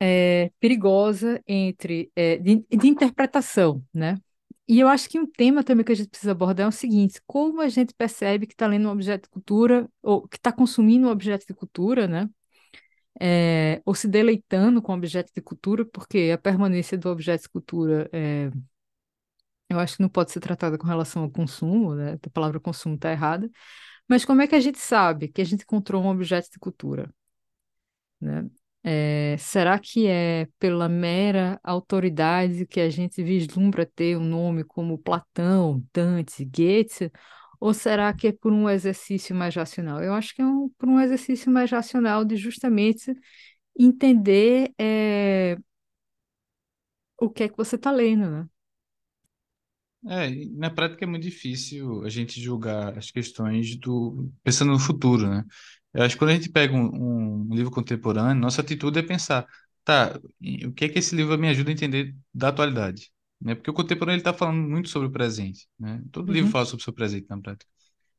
[0.00, 4.16] é, perigosa entre é, de, de interpretação, né?
[4.68, 7.20] E eu acho que um tema também que a gente precisa abordar é o seguinte:
[7.26, 11.08] como a gente percebe que está lendo um objeto de cultura, ou que está consumindo
[11.08, 12.28] um objeto de cultura, né?
[13.22, 18.08] É, ou se deleitando com objeto de cultura, porque a permanência do objeto de cultura
[18.12, 18.50] é,
[19.68, 22.14] eu acho que não pode ser tratada com relação ao consumo, né?
[22.24, 23.48] A palavra consumo está errada.
[24.08, 27.12] Mas como é que a gente sabe que a gente encontrou um objeto de cultura?
[28.20, 28.50] Né?
[28.82, 34.98] É, será que é pela mera autoridade que a gente vislumbra ter um nome como
[34.98, 37.12] Platão, Dante, Goethe?
[37.60, 40.02] Ou será que é por um exercício mais racional?
[40.02, 43.14] Eu acho que é um, por um exercício mais racional de justamente
[43.78, 45.56] entender é,
[47.18, 48.48] o que é que você está lendo, né?
[50.08, 55.28] É, na prática é muito difícil a gente julgar as questões do pensando no futuro,
[55.28, 55.44] né?
[55.92, 59.46] Eu acho que quando a gente pega um, um livro contemporâneo, nossa atitude é pensar,
[59.84, 60.18] tá,
[60.66, 63.54] o que é que esse livro me ajuda a entender da atualidade, né?
[63.54, 66.02] Porque o contemporâneo está falando muito sobre o presente, né?
[66.12, 67.70] Todo livro Uhum, fala sobre o seu presente na prática.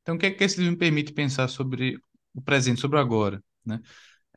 [0.02, 2.00] Então, o que é que esse livro me permite pensar sobre
[2.34, 3.82] o presente, sobre o agora, né?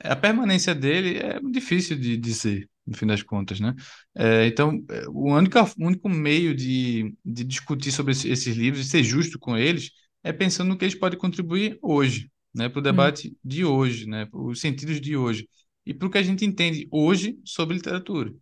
[0.03, 3.75] A permanência dele é difícil de dizer, no fim das contas, né?
[4.15, 8.87] É, então, é, o único, o único meio de, de discutir sobre esse- esses livros
[8.87, 9.91] e ser justo com eles
[10.23, 12.69] é pensando no que eles podem contribuir hoje, né?
[12.69, 14.27] Para o uhum, debate de hoje, né?
[14.27, 15.49] Para os sentidos de hoje.
[15.87, 18.33] E para o que a gente entende hoje sobre literatura.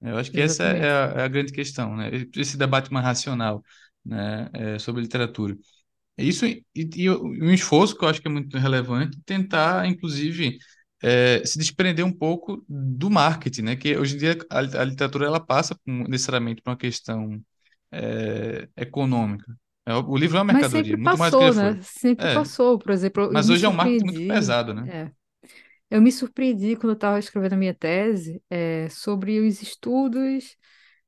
[0.00, 0.86] Eu acho que essa é exatamente.
[0.90, 2.10] a, é a grande questão, né?
[2.36, 3.62] Esse debate mais racional,
[4.04, 4.48] né?
[4.52, 5.56] É, sobre literatura.
[6.18, 10.58] Isso e, e um esforço que eu acho que é muito relevante, tentar, inclusive,
[11.02, 13.76] é, se desprender um pouco do marketing, né?
[13.76, 17.40] Que hoje em dia a, a literatura ela passa necessariamente por uma questão
[17.92, 19.56] é, econômica.
[19.86, 21.74] É, o livro é uma mercadoria, muito mais do que passou, né?
[21.74, 21.82] foi.
[21.82, 22.78] Sempre É, passou.
[22.78, 25.10] Por exemplo, mas hoje é um marketing muito pesado, né?
[25.90, 30.56] Eu me surpreendi quando eu estava escrevendo a minha tese é, sobre os estudos,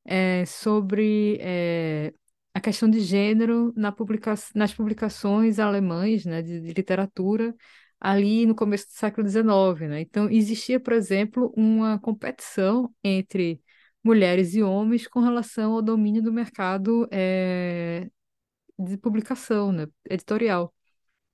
[0.05, 2.13] é, sobre é,
[2.53, 7.53] a questão de gênero na publica nas publicações alemães, né, de, de literatura
[7.99, 9.99] ali no começo do século XIX, né?
[10.01, 13.61] Então existia, por exemplo, uma competição entre
[14.03, 17.05] mulheres e homens com relação ao domínio do mercado
[18.77, 20.73] de publicação, né, editorial.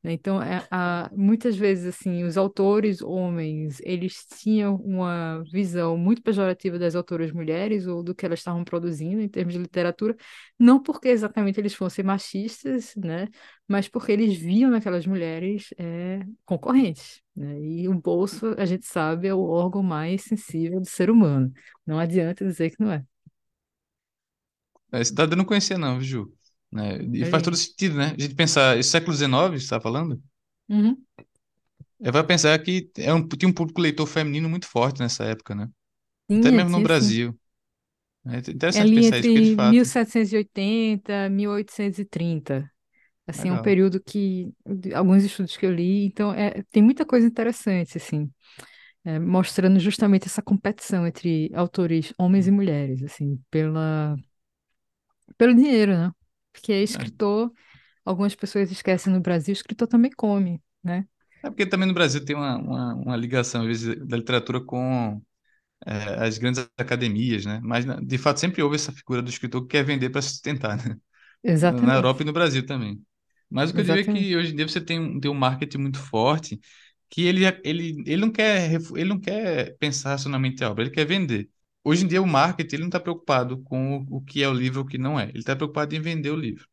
[0.06, 0.14] Né?
[0.14, 6.78] Então, é, a, muitas vezes, assim, os autores homens, eles tinham uma visão muito pejorativa
[6.78, 10.16] das autoras mulheres ou do que elas estavam produzindo em termos de literatura,
[10.60, 13.28] não porque exatamente eles fossem machistas, né?
[13.68, 17.60] Mas porque eles viam naquelas mulheres é, concorrentes, né?
[17.60, 21.51] E o bolso, a gente sabe, é o órgão mais sensível do ser humano.
[21.86, 23.03] Não adianta dizer que não é.
[24.93, 26.32] Esse dado eu não conhecia não, Ju.
[26.76, 26.99] Né?
[27.13, 28.15] E faz todo sentido, né?
[28.17, 30.21] A gente pensar, esse século XIX, você está falando?
[30.69, 31.05] Uhum.
[32.01, 35.55] É, vai pensar que é um, tinha um público leitor feminino muito forte nessa época,
[35.55, 35.69] né?
[36.39, 36.84] Até Tinha, mesmo no sim.
[36.84, 37.39] Brasil.
[38.26, 38.38] É
[38.73, 42.69] É interessante ali pensar isso, porque de fato, 1780 e 1830.
[43.28, 43.59] Assim, é um legal.
[43.59, 44.53] período que
[44.95, 48.32] alguns estudos que eu li, então é, tem muita coisa interessante, assim,
[49.05, 54.17] é, mostrando justamente essa competição entre autores homens e mulheres, assim, pela
[55.38, 56.11] pelo dinheiro, né?
[56.56, 57.53] Porque É, escritor,
[58.06, 61.08] algumas pessoas esquecem no Brasil, escritor também come, né?
[61.43, 65.22] é porque também no Brasil tem uma, uma, uma ligação, às vezes, da literatura com
[65.86, 67.62] é, as grandes academias, né?
[67.64, 70.97] Mas, de fato, sempre houve essa figura do escritor que quer vender para sustentar, né?
[71.60, 73.01] Na na Europa e Exatamente, no Brasil também.
[73.49, 75.32] Mas o que eu digo é que exatamente, hoje em dia você tem um, tem
[75.32, 76.60] um marketing muito forte
[77.10, 81.06] que ele, ele, ele não quer, ele não quer pensar racionalmente a obra, ele quer
[81.06, 81.49] vender.
[81.86, 84.81] Hoje em dia o marketing ele não está preocupado com o, que é o livro
[84.81, 85.29] e o que não é.
[85.29, 86.67] Ele está preocupado em vender o livro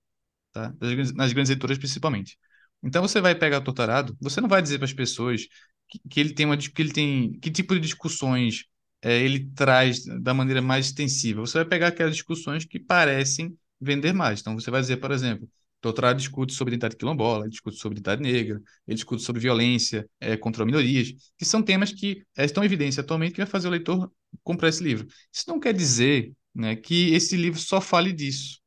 [0.52, 0.74] tá?
[0.80, 2.38] Nas grandes, nas grandes editoras principalmente.
[2.82, 5.46] Então você vai pegar o Torturado, você não vai dizer para as pessoas
[5.88, 8.66] que, que ele tem uma que ele tem que tipo de discussões
[9.02, 11.40] é, ele traz da maneira mais extensiva.
[11.40, 14.40] Você vai pegar aquelas discussões que parecem vender mais.
[14.40, 15.48] Então você vai dizer, por exemplo,
[15.83, 20.64] Torturado discute sobre identidade quilombola, discute sobre identidade negra, ele discute sobre violência é, contra
[20.64, 24.11] minorias, que são temas que é, estão em evidência atualmente que vai fazer o leitor
[24.45, 25.09] comprar esse livro.
[25.33, 28.61] Isso não quer dizer, né, que esse livro só fale disso.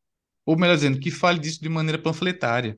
[0.45, 2.78] Ou melhor dizendo, que fale disso de maneira panfletária.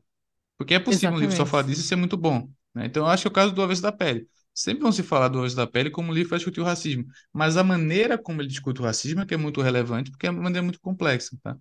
[0.57, 2.47] Porque é possível um livro só falar exatamente, disso e ser muito bom.
[2.75, 2.85] né?
[2.85, 4.27] Então, eu acho que é o caso do Avesso da Pele.
[4.53, 7.05] Sempre vão se falar do Avesso da Pele como um livro para discutir o racismo.
[7.33, 10.29] Mas a maneira como ele discute o racismo é que é muito relevante, porque é
[10.29, 11.37] uma maneira muito complexa.
[11.43, 11.57] Tá?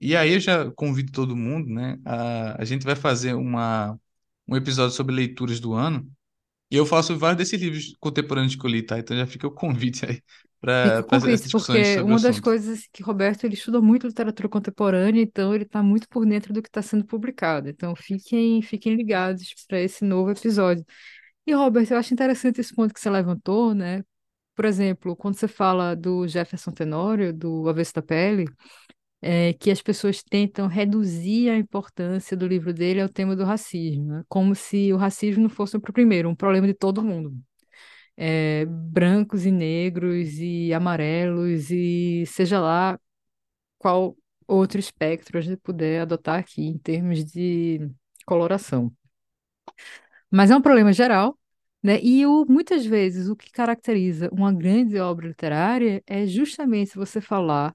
[0.00, 1.98] E aí eu já convido todo mundo, né?
[2.04, 3.98] A, a gente vai fazer uma,
[4.46, 6.10] um episódio sobre leituras do ano.
[6.70, 8.98] E eu faço vários desses livros contemporâneos que eu li, tá?
[8.98, 10.22] Então já fica o convite aí
[10.60, 15.22] para o essas discussões porque uma das coisas que Roberto ele estuda muito literatura contemporânea,
[15.22, 17.68] então ele está muito por dentro do que está sendo publicado.
[17.68, 20.84] Então fiquem, fiquem ligados para esse novo episódio.
[21.46, 24.02] E Robert, eu acho interessante esse ponto que você levantou, né?
[24.54, 28.46] Por exemplo, quando você fala do Jefferson Tenório, do Avesso da Pele,
[29.22, 34.04] é, que as pessoas tentam reduzir a importância do livro dele ao tema do racismo,
[34.06, 34.22] né?
[34.28, 37.34] Como se o racismo não fosse, primeiro, um problema de todo mundo
[38.16, 42.98] é, brancos e negros e amarelos e seja lá
[43.78, 44.16] qual
[44.48, 47.90] outro espectro a gente puder adotar aqui em termos de
[48.26, 48.92] coloração.
[50.30, 51.38] Mas é um problema geral,
[51.82, 52.00] né?
[52.02, 57.74] E o, muitas vezes o que caracteriza uma grande obra literária é justamente você falar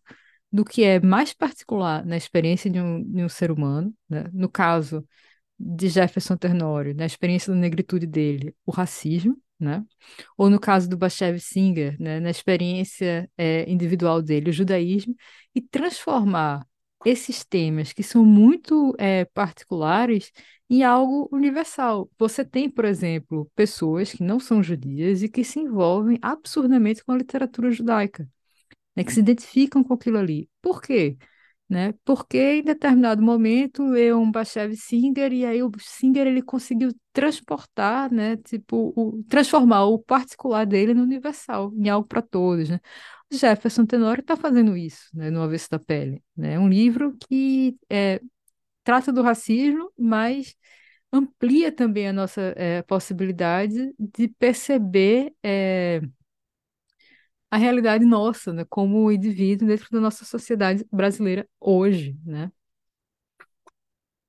[0.52, 4.26] do que é mais particular na experiência de um, de um ser humano, né?
[4.34, 5.08] No caso
[5.60, 9.86] de Jefferson Ternório, na experiência da negritude dele, o racismo, né?
[10.38, 15.16] Ou no caso do Bashev Singer, né, na experiência é, individual dele, o judaísmo,
[15.56, 16.66] e transformar
[17.06, 20.32] esses temas que são muito é, particulares
[20.70, 22.10] em algo universal.
[22.18, 27.12] Você tem, por exemplo, pessoas que não são judias e que se envolvem absurdamente com
[27.12, 28.28] a literatura judaica
[28.96, 30.50] né, que se identificam com aquilo ali.
[30.62, 31.18] Por quê?
[31.70, 31.94] Né?
[32.04, 38.12] Porque em determinado momento leu um Bashev Singer e aí o Singer ele conseguiu transportar,
[38.12, 42.80] né, tipo, o, transformar o particular dele no universal, em algo para todos, né?
[43.32, 46.60] O Jefferson Tenório está fazendo isso, né, no Avesso da Pele, né?
[46.60, 48.20] Um livro que é,
[48.84, 50.56] trata do racismo, mas
[51.12, 56.02] amplia também a nossa é, possibilidade de perceber é,
[57.52, 62.52] a realidade nossa, né, como indivíduo dentro da nossa sociedade brasileira hoje, né?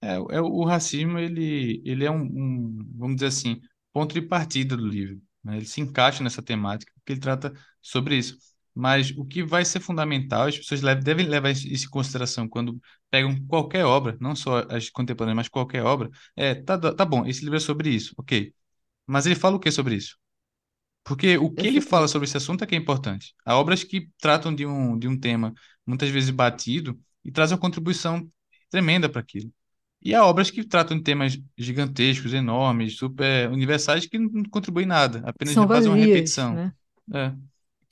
[0.01, 3.61] É, é, o racismo, ele, ele é um, um, vamos dizer assim,
[3.93, 5.57] ponto de partida do livro, né?
[5.59, 8.37] Ele se encaixa nessa temática, porque ele trata sobre isso.
[8.75, 13.37] Mas o que vai ser fundamental, as pessoas devem levar isso em consideração quando pegam
[13.47, 17.57] qualquer obra, não só as contemporâneas, mas qualquer obra, é, tá, tá bom, esse livro
[17.59, 18.53] é sobre isso, ok.
[19.07, 20.16] Mas ele fala o que sobre isso?
[21.05, 23.34] Porque o que ele fala sobre esse assunto é que é importante.
[23.44, 25.53] Há obras que tratam de um, de um tema
[25.86, 28.30] muitas vezes batido e trazem uma contribuição
[28.70, 29.53] tremenda para aquilo.
[30.00, 35.22] E há obras que tratam de temas gigantescos, enormes, super universais, que não contribuem nada,
[35.24, 36.55] apenas São fazem uma vazias, repetição.
[36.55, 36.72] né?
[37.14, 37.32] É.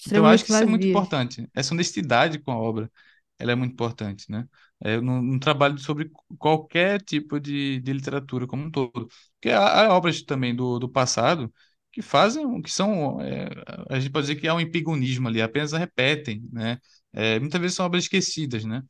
[0.06, 0.90] Então, eu acho que isso é muito vazias.
[0.90, 1.48] importante.
[1.54, 2.90] Essa honestidade com a obra,
[3.38, 4.48] ela é muito importante, né?
[4.80, 9.08] É, no, no trabalho sobre qualquer tipo de, de literatura como um todo.
[9.34, 11.52] Porque há, há obras também do, do passado
[11.92, 13.48] que fazem, que são, é,
[13.90, 16.78] a gente pode dizer que há um epigonismo ali, apenas repetem, né?
[17.12, 18.82] É, muitas vezes são obras esquecidas, né?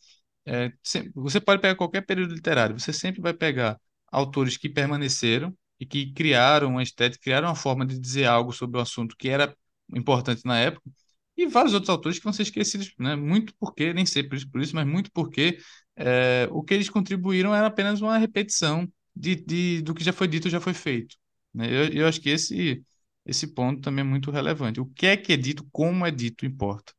[0.46, 3.78] É, se- você pode pegar qualquer período literário, você sempre vai pegar
[4.10, 8.78] autores que permaneceram e que criaram uma estética, criaram uma forma de dizer algo sobre
[8.78, 9.54] o assunto que era
[9.94, 10.90] importante na época,
[11.36, 13.16] e vários outros autores que vão ser esquecidos, né?
[13.16, 15.58] Muito porque, nem sei por isso, por isso, mas muito porque
[15.96, 20.28] é, o que eles contribuíram era apenas uma repetição de, de, do que já foi
[20.28, 21.16] dito, já foi feito,
[21.54, 21.66] né?
[21.68, 22.82] Eu, eu acho que esse,
[23.30, 24.80] esse ponto também é muito relevante.
[24.80, 26.92] O que é que é dito, como é dito, importa.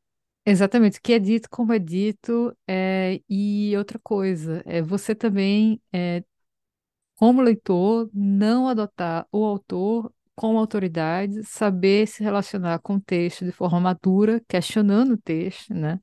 [0.45, 3.21] Exatamente, o que é dito, como é dito, é...
[3.29, 6.23] e outra coisa, é você também, é,
[7.15, 13.51] como leitor, não adotar o autor como autoridade, saber se relacionar com o texto de
[13.51, 15.99] forma madura, questionando o texto, né?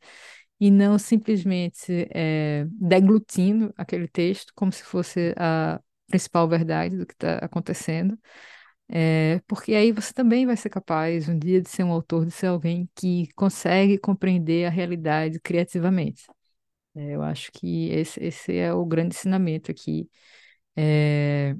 [0.60, 7.14] E não simplesmente é, deglutindo aquele texto como se fosse a principal verdade do que
[7.14, 8.16] está acontecendo.
[8.90, 12.32] É, porque aí você também vai ser capaz, um dia, de ser um autor, de
[12.32, 16.24] ser alguém que consegue compreender a realidade criativamente.
[16.94, 20.10] É, eu acho que esse, esse é o grande ensinamento aqui,
[20.76, 21.56] é,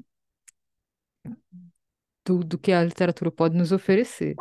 [2.25, 4.35] do, do que a literatura pode nos oferecer.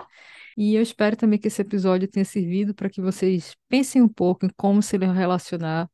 [0.57, 4.47] E eu espero também que esse episódio tenha servido para que vocês pensem um pouco
[4.47, 5.91] em como se relacionar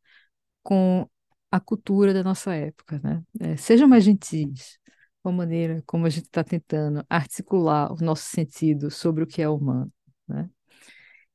[0.63, 1.09] com
[1.51, 3.23] a cultura da nossa época, né?
[3.41, 4.79] É, sejam mais gentis
[5.25, 9.43] com a maneira como a gente está tentando articular o nosso sentido sobre o que
[9.43, 9.93] é humano,
[10.29, 10.51] né?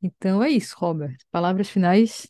[0.04, 1.18] Então é isso, Robert.
[1.32, 2.28] Palavras finais?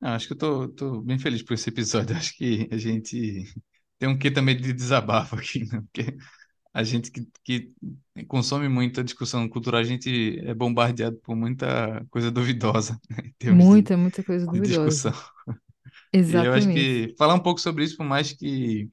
[0.00, 2.16] Ah, acho que eu tô bem feliz por esse episódio.
[2.16, 3.44] Acho que a gente
[3.98, 5.80] tem um quê também de desabafo aqui, né?
[5.82, 6.16] Porque
[6.74, 7.74] a gente que, que
[8.28, 13.82] consome muita discussão cultural, a gente é bombardeado por muita coisa duvidosa, né, termos de,
[13.82, 15.12] Muita, muita coisa discussão.
[15.12, 15.12] duvidosa.
[16.26, 16.70] E eu acho Exatamente.
[16.70, 18.90] que falar um pouco sobre isso, por mais que,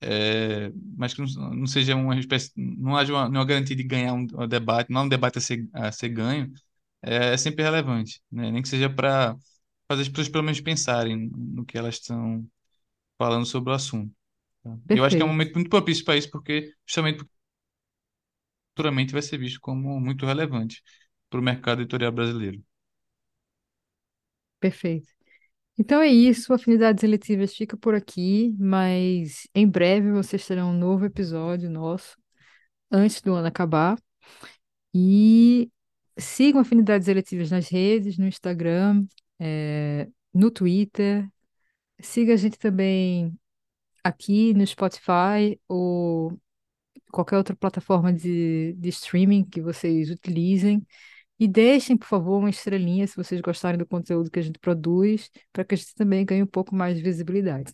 [0.00, 4.14] é, mais que não, não seja uma espécie, não haja uma, nenhuma garantia de ganhar
[4.14, 6.52] um, um debate, não é um debate a ser, a ser ganho,
[7.02, 8.50] é, é sempre relevante, né?
[8.50, 9.36] Nem que seja para
[9.88, 12.46] fazer as pessoas pelo menos pensarem no que elas estão
[13.18, 14.14] falando sobre o assunto.
[14.64, 14.76] tá?
[14.92, 17.24] Eu acho que é um momento muito propício para isso, porque justamente
[18.70, 20.82] futuramente vai ser visto como muito relevante
[21.28, 22.62] para o mercado editorial brasileiro.
[24.58, 25.19] perfeito.
[25.80, 31.06] Então é isso, Afinidades Eletivas fica por aqui, mas em breve vocês terão um novo
[31.06, 32.18] episódio nosso,
[32.90, 33.98] antes do ano acabar.
[34.94, 35.70] E
[36.18, 39.06] sigam Afinidades Eletivas nas redes, no Instagram,
[39.38, 41.26] eh, no Twitter.
[42.00, 43.34] Siga a gente também
[44.04, 46.38] aqui no Spotify ou
[47.10, 50.86] qualquer outra plataforma de, de streaming que vocês utilizem.
[51.40, 55.30] E deixem, por favor, uma estrelinha se vocês gostarem do conteúdo que a gente produz,
[55.50, 57.72] para que a gente também ganhe um pouco mais de visibilidade.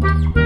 [0.00, 0.37] Música